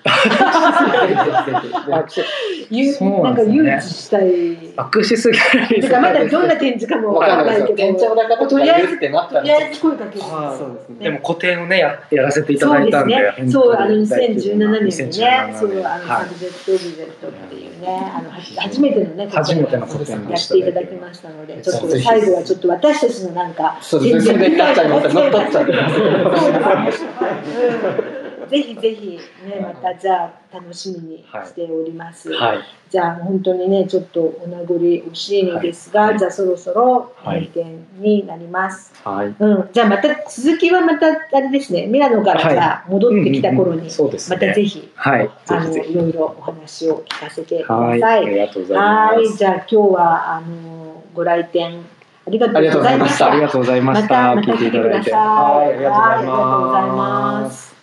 [1.90, 2.20] なんんです
[3.02, 3.08] ね。
[3.54, 4.28] 誘致したい。
[4.76, 5.98] アクシスギャラリー。
[6.00, 9.46] まだどんな展示かもわわからないいけど、店長の方とかいるってなったらと。
[9.46, 10.24] り、あえず声かける。
[10.26, 10.96] あそうですね。
[11.04, 13.50] でも個展をねややらせていただいたんで、そうですね。
[13.50, 16.24] そう、あの本当に2017年にね、2017そう、年あの、はい。
[16.24, 17.90] サブジェット・オブジェットっていうね、あ
[18.22, 20.04] の、は初めてのね、初めてのやで
[20.36, 24.48] したっていただきましたので、ちょっと最後はちょっと私たちのなんか、そうですね。
[24.48, 25.14] っちゃいます。
[25.14, 25.88] 乗っ取っちゃってま
[28.48, 32.32] ぜひぜひね、またじゃあ楽しみにしております。
[32.32, 32.58] はい。
[32.88, 38.92] じゃあ本当にね、ちょっとお名残惜しいのですが、はいじゃあそろそろはい閉店になります。
[39.04, 39.34] はい。
[39.38, 43.90] うん、じゃあまた続きはまたあれですね、ミラノからじゃあ戻ってきた頃に。
[44.30, 45.26] またぜひ、はい。
[45.26, 45.76] ぜあの。
[45.76, 48.00] いろいろお話を聞かせてくだはい。
[48.00, 48.24] さい。
[48.24, 49.14] ありがとうございます。
[49.14, 51.84] はい、じゃあ今日はあのご来店
[52.28, 53.32] ありがとうございました。
[53.32, 54.34] ありがとうございました。
[54.34, 55.12] また聞いていただいて。
[55.12, 57.77] はい、ありがとうございます。